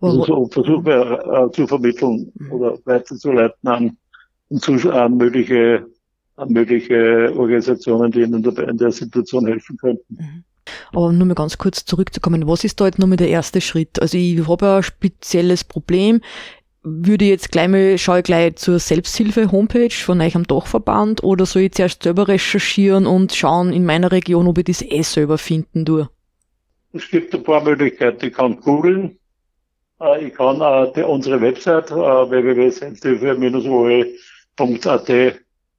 Also 0.00 0.24
so 0.24 0.46
versuchen 0.48 0.84
wir 0.84 1.46
äh, 1.46 1.50
zu 1.52 1.66
vermitteln 1.68 2.32
mhm. 2.34 2.52
oder 2.52 2.78
weiterzuleiten 2.84 3.68
an, 3.68 3.96
an 4.90 5.16
mögliche 5.16 5.86
mögliche 6.48 7.32
Organisationen, 7.36 8.10
die 8.10 8.22
ihnen 8.22 8.42
dabei 8.42 8.64
in 8.64 8.78
der 8.78 8.90
Situation 8.92 9.46
helfen 9.46 9.76
könnten. 9.76 10.14
Mhm. 10.14 10.44
Aber 10.92 11.12
nur 11.12 11.26
mal 11.26 11.34
ganz 11.34 11.58
kurz 11.58 11.84
zurückzukommen, 11.84 12.48
was 12.48 12.64
ist 12.64 12.80
da 12.80 12.86
jetzt 12.86 12.98
nochmal 12.98 13.16
der 13.16 13.28
erste 13.28 13.60
Schritt? 13.60 14.00
Also 14.00 14.16
ich 14.16 14.46
habe 14.46 14.76
ein 14.76 14.82
spezielles 14.82 15.64
Problem, 15.64 16.20
würde 16.82 17.24
jetzt 17.24 17.50
gleich 17.50 17.68
mal, 17.68 17.98
schaue 17.98 18.18
ich 18.18 18.24
gleich 18.24 18.56
zur 18.56 18.78
Selbsthilfe-Homepage 18.78 19.90
von 19.90 20.20
euch 20.20 20.36
am 20.36 20.44
Dachverband 20.44 21.22
oder 21.22 21.46
soll 21.46 21.62
ich 21.62 21.72
zuerst 21.72 22.02
selber 22.02 22.28
recherchieren 22.28 23.06
und 23.06 23.34
schauen 23.34 23.72
in 23.72 23.84
meiner 23.84 24.12
Region, 24.12 24.46
ob 24.46 24.58
ich 24.58 24.64
das 24.64 24.82
eh 24.82 25.02
selber 25.02 25.38
finden 25.38 25.84
tue? 25.84 26.08
Es 26.92 27.08
gibt 27.10 27.34
ein 27.34 27.42
paar 27.42 27.62
Möglichkeiten. 27.64 28.26
Ich 28.26 28.34
kann 28.34 28.60
googeln, 28.60 29.18
äh, 30.00 30.26
ich 30.26 30.34
kann 30.34 30.60
äh, 30.60 31.02
unsere 31.02 31.40
Website 31.40 31.90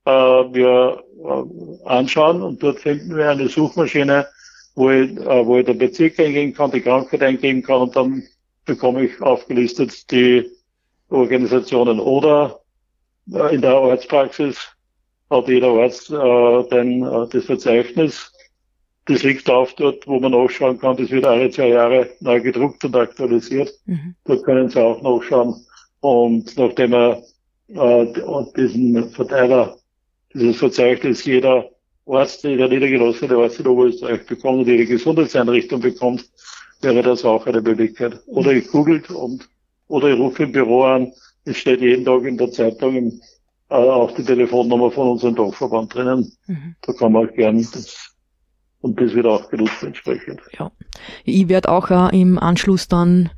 äh, 0.06 0.12
www.selbsthilfe-oe.at 0.12 0.52
mir 0.56 1.04
anschauen 1.86 2.42
und 2.42 2.62
dort 2.62 2.80
finden 2.80 3.16
wir 3.16 3.30
eine 3.30 3.48
Suchmaschine, 3.48 4.28
wo 4.76 4.90
ich, 4.92 5.16
wo 5.18 5.58
ich 5.58 5.66
den 5.66 5.78
Bezirk 5.78 6.20
eingeben 6.20 6.54
kann, 6.54 6.72
die 6.72 6.82
Krankheit 6.82 7.22
eingeben 7.22 7.64
kann 7.64 7.82
und 7.82 7.96
dann 7.96 8.24
bekomme 8.66 9.06
ich 9.06 9.22
aufgelistet 9.22 10.12
die 10.12 10.46
Organisationen 11.10 12.00
oder 12.00 12.60
in 13.52 13.62
der 13.62 13.76
Arztpraxis 13.76 14.76
hat 15.30 15.48
jeder 15.48 15.70
Arzt 15.70 16.12
äh, 16.12 16.70
dann 16.70 17.02
äh, 17.02 17.28
das 17.32 17.46
Verzeichnis. 17.46 18.32
Das 19.06 19.24
liegt 19.24 19.50
auf 19.50 19.74
dort, 19.74 20.06
wo 20.08 20.20
man 20.20 20.32
nachschauen 20.32 20.80
kann. 20.80 20.98
Das 20.98 21.10
wird 21.10 21.26
alle 21.26 21.50
zwei 21.50 21.70
Jahre 21.70 22.10
neu 22.20 22.42
gedruckt 22.42 22.86
und 22.86 22.96
aktualisiert. 22.96 23.72
Mhm. 23.86 24.16
Dort 24.26 24.44
können 24.44 24.70
Sie 24.70 24.80
auch 24.80 25.02
nachschauen. 25.02 25.56
Und 26.02 26.56
nachdem 26.58 26.94
er 26.94 27.24
äh, 27.70 28.06
diesen 28.56 29.10
Verteiler, 29.10 29.78
dieses 30.36 30.58
Verzeichnis 30.58 31.26
jeder 31.26 31.70
Arzt, 32.08 32.44
jeder 32.44 32.68
niedergelassene 32.68 33.36
Arzt 33.36 33.60
in 33.60 33.68
Oberösterreich 33.68 34.26
bekommt 34.26 34.60
und 34.60 34.68
jede 34.68 34.86
Gesundheitseinrichtung 34.86 35.82
bekommt, 35.82 36.30
wäre 36.82 37.02
das 37.02 37.26
auch 37.26 37.46
eine 37.48 37.62
Möglichkeit. 37.62 38.20
Oder 38.28 38.52
ich 38.52 38.68
googelt 38.68 39.10
und 39.10 39.50
oder 39.88 40.10
ich 40.10 40.20
rufe 40.20 40.44
im 40.44 40.52
Büro 40.52 40.84
an. 40.84 41.14
Es 41.46 41.58
steht 41.58 41.82
jeden 41.82 42.06
Tag 42.06 42.24
in 42.24 42.38
der 42.38 42.52
Zeitung 42.52 42.96
im, 42.96 43.22
äh, 43.70 43.76
auch 43.76 44.12
die 44.12 44.24
Telefonnummer 44.24 44.92
von 44.92 45.10
unserem 45.10 45.36
Dachverband 45.36 45.94
drinnen. 45.94 46.32
Mhm. 46.48 46.76
Da 46.82 46.94
kann 46.94 47.12
man 47.12 47.28
auch 47.28 47.34
gern 47.34 47.58
das 47.58 48.12
und 48.82 49.02
das 49.02 49.14
wird 49.14 49.26
auch 49.26 49.50
genutzt 49.50 49.82
entsprechend. 49.82 50.42
Ja. 50.60 50.72
Ich 51.24 51.50
werde 51.50 51.70
auch 51.70 51.90
äh, 51.90 52.20
im 52.20 52.38
Anschluss 52.38 52.88
dann 52.88 53.32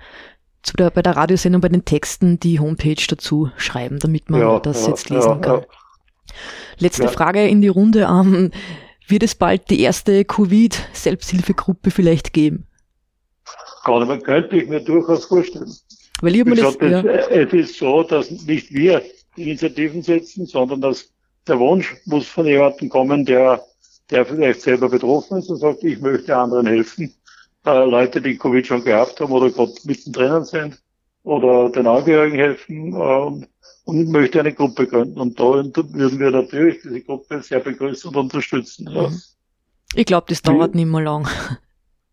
zu 0.61 0.75
der, 0.75 0.89
bei 0.89 1.01
der 1.01 1.15
Radiosendung 1.15 1.61
bei 1.61 1.69
den 1.69 1.85
Texten 1.85 2.39
die 2.39 2.59
Homepage 2.59 3.01
dazu 3.07 3.49
schreiben, 3.55 3.99
damit 3.99 4.29
man 4.29 4.41
ja, 4.41 4.59
das 4.59 4.83
ja, 4.83 4.89
jetzt 4.89 5.09
lesen 5.09 5.29
ja, 5.29 5.37
kann. 5.37 5.65
Letzte 6.79 7.07
Frage 7.07 7.47
in 7.47 7.61
die 7.61 7.67
Runde. 7.67 8.07
Ähm, 8.09 8.51
wird 9.07 9.23
es 9.23 9.35
bald 9.35 9.69
die 9.69 9.81
erste 9.81 10.25
Covid-Selbsthilfegruppe 10.25 11.91
vielleicht 11.91 12.33
geben? 12.33 12.67
Nicht 13.87 14.07
mehr 14.07 14.19
könnte 14.19 14.57
ich 14.57 14.67
mir 14.67 14.81
durchaus 14.81 15.25
vorstellen. 15.25 15.73
Weil 16.21 16.35
ich 16.35 16.45
mir 16.45 16.55
das, 16.55 16.77
ja. 16.81 17.01
Es 17.03 17.53
ist 17.53 17.77
so, 17.77 18.03
dass 18.03 18.29
nicht 18.29 18.73
wir 18.73 19.01
Initiativen 19.37 20.01
setzen, 20.01 20.45
sondern 20.45 20.81
dass 20.81 21.09
der 21.47 21.59
Wunsch 21.59 21.95
muss 22.05 22.27
von 22.27 22.45
jemandem 22.45 22.89
kommen, 22.89 23.23
der, 23.23 23.63
der 24.09 24.25
vielleicht 24.25 24.61
selber 24.61 24.89
betroffen 24.89 25.37
ist 25.37 25.49
und 25.49 25.57
sagt, 25.57 25.83
ich 25.83 26.01
möchte 26.01 26.35
anderen 26.35 26.67
helfen. 26.67 27.13
Äh, 27.65 27.85
Leute, 27.85 28.21
die 28.21 28.37
Covid 28.37 28.67
schon 28.67 28.83
gehabt 28.83 29.19
haben 29.21 29.31
oder 29.31 29.49
gerade 29.49 29.73
mittendrin 29.85 30.43
sind 30.43 30.81
oder 31.23 31.69
den 31.69 31.87
Angehörigen 31.87 32.37
helfen 32.37 32.93
äh, 32.93 33.47
und 33.87 34.09
möchte 34.09 34.41
eine 34.41 34.53
Gruppe 34.53 34.85
gründen. 34.85 35.19
Und 35.19 35.39
da 35.39 35.43
würden 35.45 36.19
wir 36.19 36.29
natürlich 36.29 36.81
diese 36.83 37.01
Gruppe 37.01 37.41
sehr 37.41 37.61
begrüßen 37.61 38.09
und 38.09 38.17
unterstützen. 38.17 38.89
Ja. 38.91 39.07
Mhm. 39.07 39.21
Ich 39.95 40.05
glaube, 40.05 40.25
das 40.27 40.41
dauert 40.41 40.75
nicht 40.75 40.87
mehr 40.87 41.01
lang. 41.01 41.27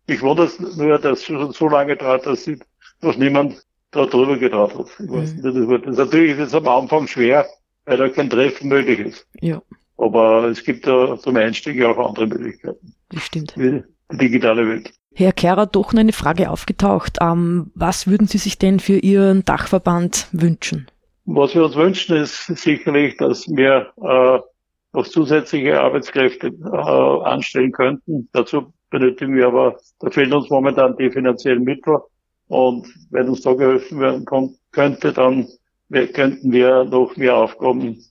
Ich 0.07 0.21
wundere 0.21 0.49
nur, 0.77 0.97
dass 0.99 1.19
es 1.19 1.25
schon 1.25 1.51
so 1.51 1.67
lange 1.67 1.97
dauert, 1.97 2.25
dass 2.25 2.45
sich 2.45 2.59
noch 3.01 3.17
niemand 3.17 3.65
da 3.91 4.05
drüber 4.05 4.37
gedacht 4.37 4.77
hat. 4.77 4.87
Ich 4.99 5.09
weiß 5.09 5.33
mhm. 5.33 5.41
nicht, 5.41 5.45
das 5.45 5.91
ist 5.91 5.97
natürlich 5.97 6.37
ist 6.37 6.47
es 6.47 6.53
am 6.53 6.67
Anfang 6.67 7.07
schwer, 7.07 7.45
weil 7.85 7.97
da 7.97 8.07
kein 8.07 8.29
Treffen 8.29 8.69
möglich 8.69 8.99
ist. 8.99 9.27
Ja. 9.41 9.61
Aber 9.97 10.45
es 10.45 10.63
gibt 10.63 10.87
da 10.87 11.17
zum 11.19 11.35
Einstieg 11.35 11.83
auch 11.83 11.97
andere 12.09 12.27
Möglichkeiten. 12.27 12.93
Das 13.09 13.23
stimmt. 13.23 13.53
Wie 13.57 13.83
die 14.11 14.17
digitale 14.17 14.67
Welt. 14.67 14.93
Herr 15.13 15.33
Kehrer, 15.33 15.65
doch 15.65 15.91
noch 15.91 15.99
eine 15.99 16.13
Frage 16.13 16.49
aufgetaucht. 16.49 17.17
Ähm, 17.19 17.71
was 17.73 18.07
würden 18.07 18.27
Sie 18.27 18.37
sich 18.37 18.57
denn 18.59 18.79
für 18.79 18.97
Ihren 18.97 19.43
Dachverband 19.43 20.27
wünschen? 20.31 20.87
Was 21.25 21.55
wir 21.55 21.65
uns 21.65 21.75
wünschen, 21.75 22.17
ist 22.17 22.45
sicherlich, 22.45 23.17
dass 23.17 23.47
wir 23.47 23.91
äh, 23.97 24.39
noch 24.93 25.07
zusätzliche 25.07 25.79
Arbeitskräfte 25.79 26.47
äh, 26.47 27.27
anstellen 27.27 27.71
könnten. 27.71 28.29
Dazu 28.31 28.73
benötigen 28.89 29.35
wir 29.35 29.47
aber, 29.47 29.77
da 29.99 30.09
fehlen 30.09 30.33
uns 30.33 30.49
momentan 30.49 30.95
die 30.97 31.09
finanziellen 31.09 31.63
Mittel. 31.63 31.97
Und 32.47 32.87
wenn 33.09 33.27
uns 33.27 33.41
da 33.41 33.53
geholfen 33.53 33.99
werden 33.99 34.25
könnte, 34.71 35.11
dann 35.11 35.47
könnten 35.89 36.51
wir 36.51 36.83
noch 36.83 37.15
mehr 37.17 37.35
Aufgaben 37.35 38.03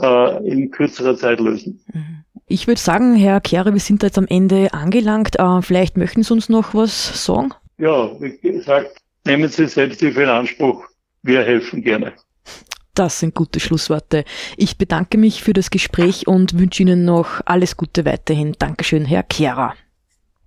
äh, 0.00 0.48
in 0.48 0.70
kürzerer 0.70 1.16
Zeit 1.16 1.40
lösen. 1.40 1.82
Mhm. 1.92 2.24
Ich 2.50 2.66
würde 2.66 2.80
sagen, 2.80 3.14
Herr 3.14 3.40
Kehre, 3.40 3.74
wir 3.74 3.80
sind 3.80 4.02
jetzt 4.02 4.16
am 4.16 4.26
Ende 4.26 4.72
angelangt. 4.72 5.38
Äh, 5.38 5.62
vielleicht 5.62 5.96
möchten 5.96 6.22
Sie 6.22 6.32
uns 6.32 6.48
noch 6.48 6.74
was 6.74 7.24
sagen? 7.24 7.52
Ja, 7.78 8.10
wie 8.20 8.38
gesagt, 8.38 8.96
nehmen 9.26 9.48
Sie 9.48 9.66
Selbsthilfe 9.66 10.22
in 10.22 10.28
Anspruch. 10.28 10.84
Wir 11.22 11.42
helfen 11.42 11.82
gerne. 11.82 12.14
Das 12.98 13.20
sind 13.20 13.32
gute 13.32 13.60
Schlussworte. 13.60 14.24
Ich 14.56 14.76
bedanke 14.76 15.18
mich 15.18 15.44
für 15.44 15.52
das 15.52 15.70
Gespräch 15.70 16.26
und 16.26 16.58
wünsche 16.58 16.82
Ihnen 16.82 17.04
noch 17.04 17.40
alles 17.44 17.76
Gute 17.76 18.04
weiterhin. 18.04 18.56
Dankeschön, 18.58 19.04
Herr 19.04 19.22
Kehrer. 19.22 19.76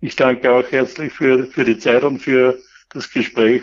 Ich 0.01 0.17
danke 0.17 0.51
auch 0.51 0.69
herzlich 0.69 1.13
für, 1.13 1.45
für 1.45 1.63
die 1.63 1.77
Zeit 1.77 2.03
und 2.03 2.19
für 2.19 2.59
das 2.89 3.09
Gespräch. 3.09 3.61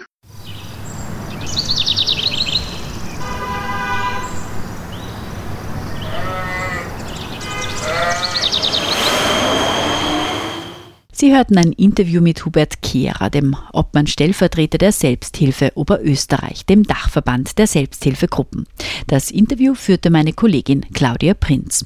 Sie 11.21 11.35
hörten 11.35 11.59
ein 11.59 11.73
Interview 11.73 12.21
mit 12.21 12.45
Hubert 12.45 12.81
Kehrer, 12.81 13.29
dem 13.29 13.57
Obmann-Stellvertreter 13.73 14.79
der 14.79 14.93
Selbsthilfe 14.93 15.73
Oberösterreich, 15.75 16.65
dem 16.65 16.85
Dachverband 16.85 17.59
der 17.59 17.67
Selbsthilfegruppen. 17.67 18.69
Das 19.09 19.33
Interview 19.33 19.75
führte 19.75 20.11
meine 20.11 20.33
Kollegin 20.33 20.87
Claudia 20.93 21.35
Prinz. 21.35 21.85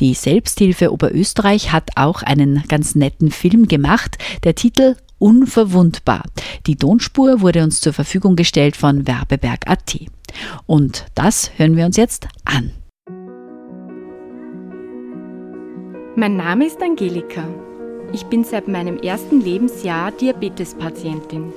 Die 0.00 0.14
Selbsthilfe 0.14 0.90
Oberösterreich 0.90 1.70
hat 1.70 1.90
auch 1.96 2.22
einen 2.22 2.64
ganz 2.66 2.94
netten 2.94 3.30
Film 3.30 3.68
gemacht. 3.68 4.16
Der 4.42 4.54
Titel 4.54 4.96
unverwundbar. 5.18 6.22
Die 6.66 6.76
Tonspur 6.76 7.42
wurde 7.42 7.64
uns 7.64 7.82
zur 7.82 7.92
Verfügung 7.92 8.36
gestellt 8.36 8.78
von 8.78 9.06
Werbeberg.at. 9.06 9.98
Und 10.64 11.04
das 11.14 11.50
hören 11.58 11.76
wir 11.76 11.84
uns 11.84 11.98
jetzt 11.98 12.26
an. 12.46 12.70
Mein 16.16 16.36
Name 16.38 16.64
ist 16.64 16.80
Angelika. 16.80 17.46
Ich 18.14 18.26
bin 18.26 18.44
seit 18.44 18.68
meinem 18.68 18.98
ersten 18.98 19.40
Lebensjahr 19.40 20.10
Diabetespatientin. 20.10 21.50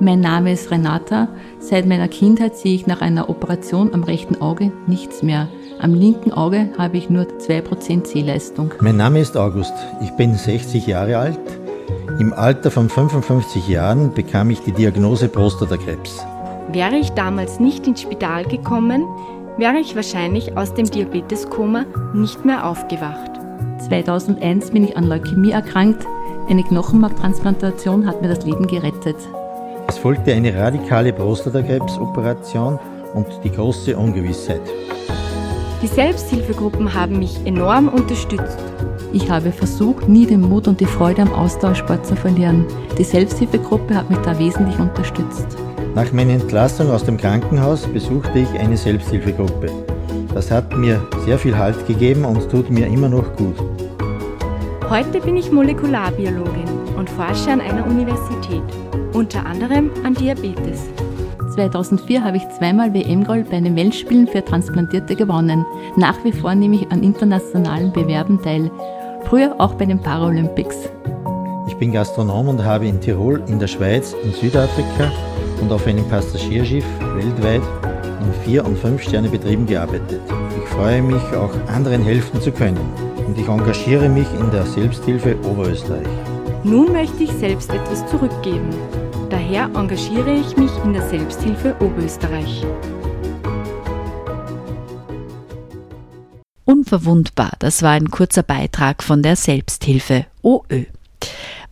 Mein 0.00 0.18
Name 0.20 0.52
ist 0.52 0.72
Renata. 0.72 1.28
Seit 1.60 1.86
meiner 1.86 2.08
Kindheit 2.08 2.56
sehe 2.56 2.74
ich 2.74 2.88
nach 2.88 3.00
einer 3.00 3.28
Operation 3.28 3.94
am 3.94 4.02
rechten 4.02 4.40
Auge 4.42 4.72
nichts 4.88 5.22
mehr. 5.22 5.48
Am 5.78 5.94
linken 5.94 6.32
Auge 6.32 6.70
habe 6.76 6.96
ich 6.96 7.10
nur 7.10 7.24
2% 7.24 8.06
Sehleistung. 8.06 8.74
Mein 8.80 8.96
Name 8.96 9.20
ist 9.20 9.36
August. 9.36 9.74
Ich 10.02 10.10
bin 10.12 10.34
60 10.34 10.86
Jahre 10.88 11.16
alt. 11.16 11.38
Im 12.18 12.32
Alter 12.32 12.72
von 12.72 12.88
55 12.88 13.68
Jahren 13.68 14.12
bekam 14.12 14.50
ich 14.50 14.60
die 14.60 14.72
Diagnose 14.72 15.28
Prostatakrebs. 15.28 16.24
Wäre 16.72 16.96
ich 16.96 17.10
damals 17.10 17.60
nicht 17.60 17.86
ins 17.86 18.02
Spital 18.02 18.44
gekommen, 18.44 19.04
wäre 19.58 19.78
ich 19.78 19.94
wahrscheinlich 19.94 20.56
aus 20.56 20.74
dem 20.74 20.90
Diabeteskoma 20.90 21.84
nicht 22.14 22.44
mehr 22.44 22.66
aufgewacht. 22.66 23.39
2001 23.90 24.70
bin 24.70 24.84
ich 24.84 24.96
an 24.96 25.08
Leukämie 25.08 25.50
erkrankt. 25.50 26.06
Eine 26.48 26.62
Knochenmarktransplantation 26.62 28.06
hat 28.06 28.22
mir 28.22 28.28
das 28.28 28.46
Leben 28.46 28.68
gerettet. 28.68 29.16
Es 29.88 29.98
folgte 29.98 30.32
eine 30.32 30.54
radikale 30.54 31.12
Prostatakrebsoperation 31.12 32.78
und 33.14 33.26
die 33.42 33.50
große 33.50 33.96
Ungewissheit. 33.96 34.60
Die 35.82 35.88
Selbsthilfegruppen 35.88 36.94
haben 36.94 37.18
mich 37.18 37.44
enorm 37.44 37.88
unterstützt. 37.88 38.58
Ich 39.12 39.28
habe 39.28 39.50
versucht, 39.50 40.08
nie 40.08 40.24
den 40.24 40.42
Mut 40.42 40.68
und 40.68 40.78
die 40.78 40.86
Freude 40.86 41.22
am 41.22 41.32
Austauschsport 41.32 42.06
zu 42.06 42.14
verlieren. 42.14 42.66
Die 42.96 43.02
Selbsthilfegruppe 43.02 43.96
hat 43.96 44.08
mich 44.08 44.20
da 44.20 44.38
wesentlich 44.38 44.78
unterstützt. 44.78 45.48
Nach 45.96 46.12
meiner 46.12 46.34
Entlassung 46.34 46.90
aus 46.90 47.02
dem 47.02 47.16
Krankenhaus 47.16 47.88
besuchte 47.88 48.38
ich 48.38 48.60
eine 48.60 48.76
Selbsthilfegruppe. 48.76 49.68
Das 50.40 50.50
hat 50.50 50.74
mir 50.74 51.06
sehr 51.26 51.38
viel 51.38 51.54
Halt 51.54 51.86
gegeben 51.86 52.24
und 52.24 52.50
tut 52.50 52.70
mir 52.70 52.86
immer 52.86 53.10
noch 53.10 53.36
gut. 53.36 53.56
Heute 54.88 55.20
bin 55.20 55.36
ich 55.36 55.52
Molekularbiologin 55.52 56.64
und 56.96 57.10
forsche 57.10 57.50
an 57.50 57.60
einer 57.60 57.86
Universität, 57.86 58.62
unter 59.12 59.44
anderem 59.44 59.90
an 60.02 60.14
Diabetes. 60.14 60.88
2004 61.54 62.24
habe 62.24 62.38
ich 62.38 62.48
zweimal 62.58 62.94
WM-Gold 62.94 63.50
bei 63.50 63.60
den 63.60 63.76
Weltspielen 63.76 64.26
für 64.28 64.42
Transplantierte 64.42 65.14
gewonnen. 65.14 65.66
Nach 65.98 66.16
wie 66.24 66.32
vor 66.32 66.54
nehme 66.54 66.76
ich 66.76 66.90
an 66.90 67.02
internationalen 67.02 67.92
Bewerben 67.92 68.40
teil. 68.40 68.70
Früher 69.24 69.54
auch 69.58 69.74
bei 69.74 69.84
den 69.84 70.00
Paralympics. 70.00 70.88
Ich 71.68 71.76
bin 71.76 71.92
Gastronom 71.92 72.48
und 72.48 72.64
habe 72.64 72.86
in 72.86 72.98
Tirol, 72.98 73.42
in 73.46 73.58
der 73.58 73.68
Schweiz, 73.68 74.16
in 74.24 74.32
Südafrika 74.32 75.12
und 75.60 75.70
auf 75.70 75.86
einem 75.86 76.08
Passagierschiff 76.08 76.86
weltweit 77.14 77.79
in 78.20 78.44
Vier- 78.44 78.64
und 78.64 78.78
Fünf-Sterne-Betrieben 78.78 79.66
gearbeitet. 79.66 80.20
Ich 80.56 80.68
freue 80.70 81.02
mich, 81.02 81.22
auch 81.34 81.52
anderen 81.68 82.02
helfen 82.02 82.40
zu 82.40 82.52
können 82.52 82.78
und 83.26 83.38
ich 83.38 83.48
engagiere 83.48 84.08
mich 84.08 84.26
in 84.38 84.50
der 84.50 84.66
Selbsthilfe 84.66 85.36
Oberösterreich. 85.44 86.06
Nun 86.64 86.92
möchte 86.92 87.22
ich 87.22 87.32
selbst 87.32 87.72
etwas 87.72 88.06
zurückgeben. 88.06 88.70
Daher 89.30 89.70
engagiere 89.74 90.32
ich 90.32 90.56
mich 90.56 90.70
in 90.84 90.92
der 90.92 91.02
Selbsthilfe 91.08 91.74
Oberösterreich. 91.80 92.64
Unverwundbar, 96.64 97.52
das 97.58 97.82
war 97.82 97.92
ein 97.92 98.10
kurzer 98.10 98.42
Beitrag 98.42 99.02
von 99.02 99.22
der 99.22 99.36
Selbsthilfe 99.36 100.26
OÖ. 100.42 100.84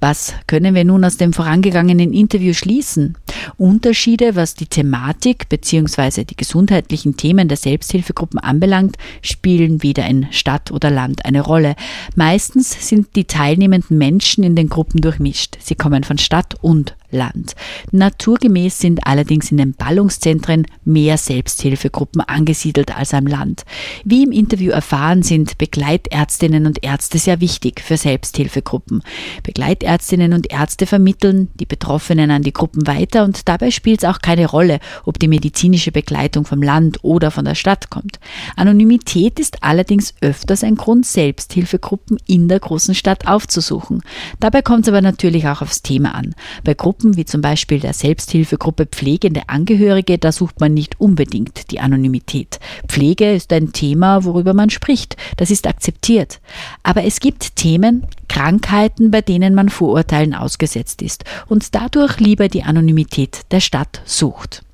Was 0.00 0.34
können 0.46 0.76
wir 0.76 0.84
nun 0.84 1.04
aus 1.04 1.16
dem 1.16 1.32
vorangegangenen 1.32 2.12
Interview 2.12 2.52
schließen? 2.52 3.16
Unterschiede, 3.56 4.36
was 4.36 4.54
die 4.54 4.66
Thematik 4.66 5.48
bzw. 5.48 6.24
die 6.24 6.36
gesundheitlichen 6.36 7.16
Themen 7.16 7.48
der 7.48 7.56
Selbsthilfegruppen 7.56 8.38
anbelangt, 8.38 8.96
spielen 9.22 9.82
weder 9.82 10.06
in 10.06 10.28
Stadt 10.30 10.70
oder 10.70 10.90
Land 10.90 11.24
eine 11.24 11.40
Rolle. 11.40 11.74
Meistens 12.14 12.88
sind 12.88 13.16
die 13.16 13.24
teilnehmenden 13.24 13.98
Menschen 13.98 14.44
in 14.44 14.54
den 14.54 14.68
Gruppen 14.68 15.00
durchmischt. 15.00 15.56
Sie 15.60 15.74
kommen 15.74 16.04
von 16.04 16.18
Stadt 16.18 16.54
und 16.60 16.94
Land. 17.10 17.54
Naturgemäß 17.90 18.78
sind 18.78 19.06
allerdings 19.06 19.50
in 19.50 19.56
den 19.56 19.74
Ballungszentren 19.74 20.66
mehr 20.84 21.16
Selbsthilfegruppen 21.16 22.20
angesiedelt 22.22 22.96
als 22.96 23.14
am 23.14 23.26
Land. 23.26 23.64
Wie 24.04 24.22
im 24.22 24.32
Interview 24.32 24.72
erfahren, 24.72 25.22
sind 25.22 25.58
Begleitärztinnen 25.58 26.66
und 26.66 26.84
Ärzte 26.84 27.18
sehr 27.18 27.40
wichtig 27.40 27.80
für 27.80 27.96
Selbsthilfegruppen. 27.96 29.02
Begleitärztinnen 29.42 30.32
und 30.32 30.50
Ärzte 30.50 30.86
vermitteln 30.86 31.48
die 31.60 31.66
Betroffenen 31.66 32.30
an 32.30 32.42
die 32.42 32.52
Gruppen 32.52 32.86
weiter 32.86 33.24
und 33.24 33.48
dabei 33.48 33.70
spielt 33.70 34.02
es 34.02 34.08
auch 34.08 34.20
keine 34.20 34.46
Rolle, 34.46 34.80
ob 35.04 35.18
die 35.18 35.28
medizinische 35.28 35.92
Begleitung 35.92 36.44
vom 36.44 36.62
Land 36.62 36.98
oder 37.02 37.30
von 37.30 37.44
der 37.44 37.54
Stadt 37.54 37.90
kommt. 37.90 38.18
Anonymität 38.56 39.38
ist 39.38 39.62
allerdings 39.62 40.14
öfters 40.20 40.64
ein 40.64 40.76
Grund, 40.76 41.06
Selbsthilfegruppen 41.06 42.18
in 42.26 42.48
der 42.48 42.60
großen 42.60 42.94
Stadt 42.94 43.26
aufzusuchen. 43.26 44.02
Dabei 44.40 44.62
kommt 44.62 44.82
es 44.82 44.88
aber 44.88 45.00
natürlich 45.00 45.48
auch 45.48 45.62
aufs 45.62 45.82
Thema 45.82 46.14
an. 46.14 46.34
Bei 46.64 46.74
Gruppen 46.74 46.97
Gruppen 46.98 47.16
wie 47.16 47.24
zum 47.24 47.42
Beispiel 47.42 47.78
der 47.78 47.92
Selbsthilfegruppe 47.92 48.86
Pflegende 48.86 49.42
Angehörige, 49.48 50.18
da 50.18 50.32
sucht 50.32 50.58
man 50.58 50.74
nicht 50.74 51.00
unbedingt 51.00 51.70
die 51.70 51.78
Anonymität. 51.78 52.58
Pflege 52.88 53.34
ist 53.34 53.52
ein 53.52 53.72
Thema, 53.72 54.24
worüber 54.24 54.52
man 54.52 54.68
spricht. 54.68 55.16
Das 55.36 55.52
ist 55.52 55.68
akzeptiert. 55.68 56.40
Aber 56.82 57.04
es 57.04 57.20
gibt 57.20 57.54
Themen, 57.54 58.04
Krankheiten, 58.28 59.12
bei 59.12 59.20
denen 59.20 59.54
man 59.54 59.68
Vorurteilen 59.68 60.34
ausgesetzt 60.34 61.00
ist 61.00 61.22
und 61.46 61.76
dadurch 61.76 62.18
lieber 62.18 62.48
die 62.48 62.64
Anonymität 62.64 63.42
der 63.52 63.60
Stadt 63.60 64.02
sucht. 64.04 64.64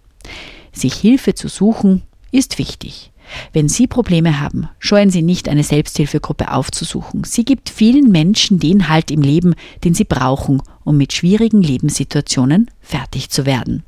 Sich 0.73 0.95
Hilfe 0.95 1.35
zu 1.35 1.49
suchen, 1.49 2.05
ist 2.31 2.57
wichtig. 2.57 3.11
Wenn 3.53 3.69
Sie 3.69 3.87
Probleme 3.87 4.41
haben, 4.41 4.69
scheuen 4.79 5.11
Sie 5.11 5.23
nicht, 5.23 5.49
eine 5.49 5.65
Selbsthilfegruppe 5.65 6.53
aufzusuchen. 6.53 7.25
Sie 7.25 7.45
gibt 7.45 7.71
vielen 7.71 8.11
Menschen 8.11 8.59
den 8.59 8.89
Halt 8.89 9.11
im 9.11 9.23
Leben, 9.23 9.55
den 9.85 9.95
sie 9.95 10.05
brauchen, 10.05 10.63
um 10.85 10.97
mit 10.97 11.13
schwierigen 11.13 11.63
Lebenssituationen 11.63 12.71
fertig 12.81 13.31
zu 13.31 13.47
werden. 13.47 13.83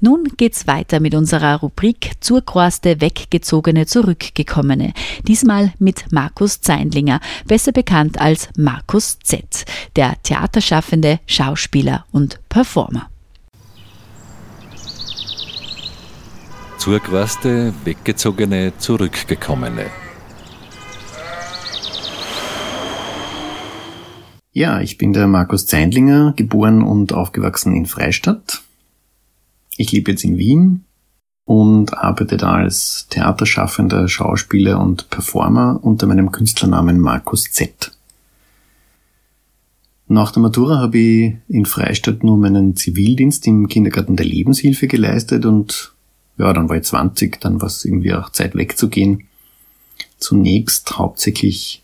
Nun 0.00 0.24
geht's 0.36 0.66
weiter 0.66 1.00
mit 1.00 1.14
unserer 1.14 1.56
Rubrik 1.60 2.12
Zurquaste 2.20 3.00
Weggezogene 3.00 3.86
Zurückgekommene. 3.86 4.92
Diesmal 5.26 5.72
mit 5.78 6.12
Markus 6.12 6.60
Zeindlinger, 6.60 7.20
besser 7.46 7.72
bekannt 7.72 8.20
als 8.20 8.50
Markus 8.58 9.18
Z, 9.20 9.64
der 9.96 10.16
Theaterschaffende, 10.22 11.20
Schauspieler 11.26 12.04
und 12.12 12.38
Performer. 12.50 13.08
Zurquaste 16.76 17.72
Weggezogene 17.84 18.74
Zurückgekommene. 18.76 19.86
Ja, 24.52 24.80
ich 24.80 24.98
bin 24.98 25.14
der 25.14 25.26
Markus 25.26 25.66
Zeindlinger, 25.66 26.34
geboren 26.36 26.82
und 26.82 27.14
aufgewachsen 27.14 27.74
in 27.74 27.86
Freistadt 27.86 28.62
ich 29.76 29.92
lebe 29.92 30.12
jetzt 30.12 30.24
in 30.24 30.38
Wien 30.38 30.84
und 31.44 31.96
arbeite 31.96 32.36
da 32.36 32.54
als 32.54 33.06
Theaterschaffender, 33.08 34.08
Schauspieler 34.08 34.80
und 34.80 35.10
Performer 35.10 35.78
unter 35.82 36.06
meinem 36.06 36.32
Künstlernamen 36.32 37.00
Markus 37.00 37.44
Z. 37.44 37.92
Nach 40.08 40.30
der 40.30 40.42
Matura 40.42 40.78
habe 40.78 40.98
ich 40.98 41.34
in 41.48 41.66
Freistadt 41.66 42.22
nur 42.22 42.36
meinen 42.36 42.76
Zivildienst 42.76 43.46
im 43.46 43.68
Kindergarten 43.68 44.16
der 44.16 44.26
Lebenshilfe 44.26 44.86
geleistet 44.86 45.46
und 45.46 45.94
ja, 46.38 46.52
dann 46.52 46.68
war 46.68 46.76
ich 46.76 46.84
20, 46.84 47.40
dann 47.40 47.60
war 47.60 47.68
es 47.68 47.84
irgendwie 47.84 48.14
auch 48.14 48.30
Zeit 48.30 48.54
wegzugehen. 48.54 49.24
Zunächst 50.18 50.98
hauptsächlich 50.98 51.82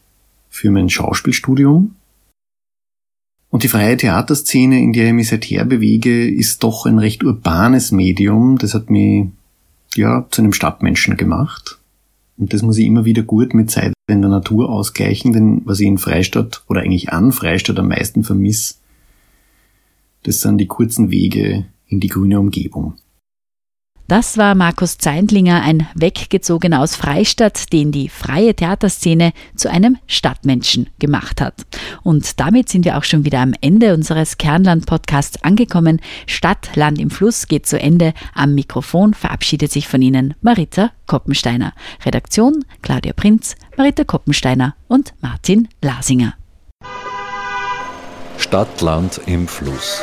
für 0.48 0.70
mein 0.70 0.88
Schauspielstudium, 0.88 1.96
und 3.52 3.64
die 3.64 3.68
freie 3.68 3.98
Theaterszene, 3.98 4.80
in 4.80 4.94
der 4.94 5.08
ich 5.08 5.12
mich 5.12 5.28
seither 5.28 5.66
bewege, 5.66 6.26
ist 6.26 6.62
doch 6.64 6.86
ein 6.86 6.98
recht 6.98 7.22
urbanes 7.22 7.92
Medium. 7.92 8.56
Das 8.56 8.72
hat 8.72 8.88
mich 8.88 9.26
ja 9.94 10.26
zu 10.30 10.40
einem 10.40 10.54
Stadtmenschen 10.54 11.18
gemacht. 11.18 11.78
Und 12.38 12.54
das 12.54 12.62
muss 12.62 12.78
ich 12.78 12.86
immer 12.86 13.04
wieder 13.04 13.22
gut 13.22 13.52
mit 13.52 13.70
Zeit 13.70 13.92
in 14.08 14.22
der 14.22 14.30
Natur 14.30 14.70
ausgleichen, 14.70 15.34
denn 15.34 15.60
was 15.66 15.80
ich 15.80 15.86
in 15.86 15.98
Freistadt 15.98 16.64
oder 16.66 16.80
eigentlich 16.80 17.12
an 17.12 17.30
Freistadt 17.30 17.78
am 17.78 17.88
meisten 17.88 18.24
vermisse, 18.24 18.76
das 20.22 20.40
sind 20.40 20.56
die 20.56 20.66
kurzen 20.66 21.10
Wege 21.10 21.66
in 21.88 22.00
die 22.00 22.08
grüne 22.08 22.40
Umgebung. 22.40 22.94
Das 24.08 24.36
war 24.36 24.54
Markus 24.54 24.98
Zeindlinger, 24.98 25.62
ein 25.62 25.86
Weggezogener 25.94 26.80
aus 26.80 26.96
Freistadt, 26.96 27.72
den 27.72 27.92
die 27.92 28.08
freie 28.08 28.54
Theaterszene 28.54 29.32
zu 29.56 29.70
einem 29.70 29.96
Stadtmenschen 30.06 30.90
gemacht 30.98 31.40
hat. 31.40 31.54
Und 32.02 32.38
damit 32.40 32.68
sind 32.68 32.84
wir 32.84 32.98
auch 32.98 33.04
schon 33.04 33.24
wieder 33.24 33.40
am 33.40 33.54
Ende 33.60 33.94
unseres 33.94 34.36
Kernland-Podcasts 34.38 35.42
angekommen. 35.42 36.00
Stadt, 36.26 36.74
Land 36.74 36.98
im 36.98 37.10
Fluss 37.10 37.46
geht 37.46 37.66
zu 37.66 37.80
Ende. 37.80 38.12
Am 38.34 38.54
Mikrofon 38.54 39.14
verabschiedet 39.14 39.72
sich 39.72 39.88
von 39.88 40.02
Ihnen 40.02 40.34
Marita 40.42 40.90
Koppensteiner. 41.06 41.72
Redaktion 42.04 42.64
Claudia 42.82 43.12
Prinz, 43.14 43.54
Marita 43.76 44.04
Koppensteiner 44.04 44.74
und 44.88 45.14
Martin 45.20 45.68
Lasinger. 45.80 46.34
Stadt, 48.36 48.80
Land 48.80 49.20
im 49.26 49.48
Fluss. 49.48 50.02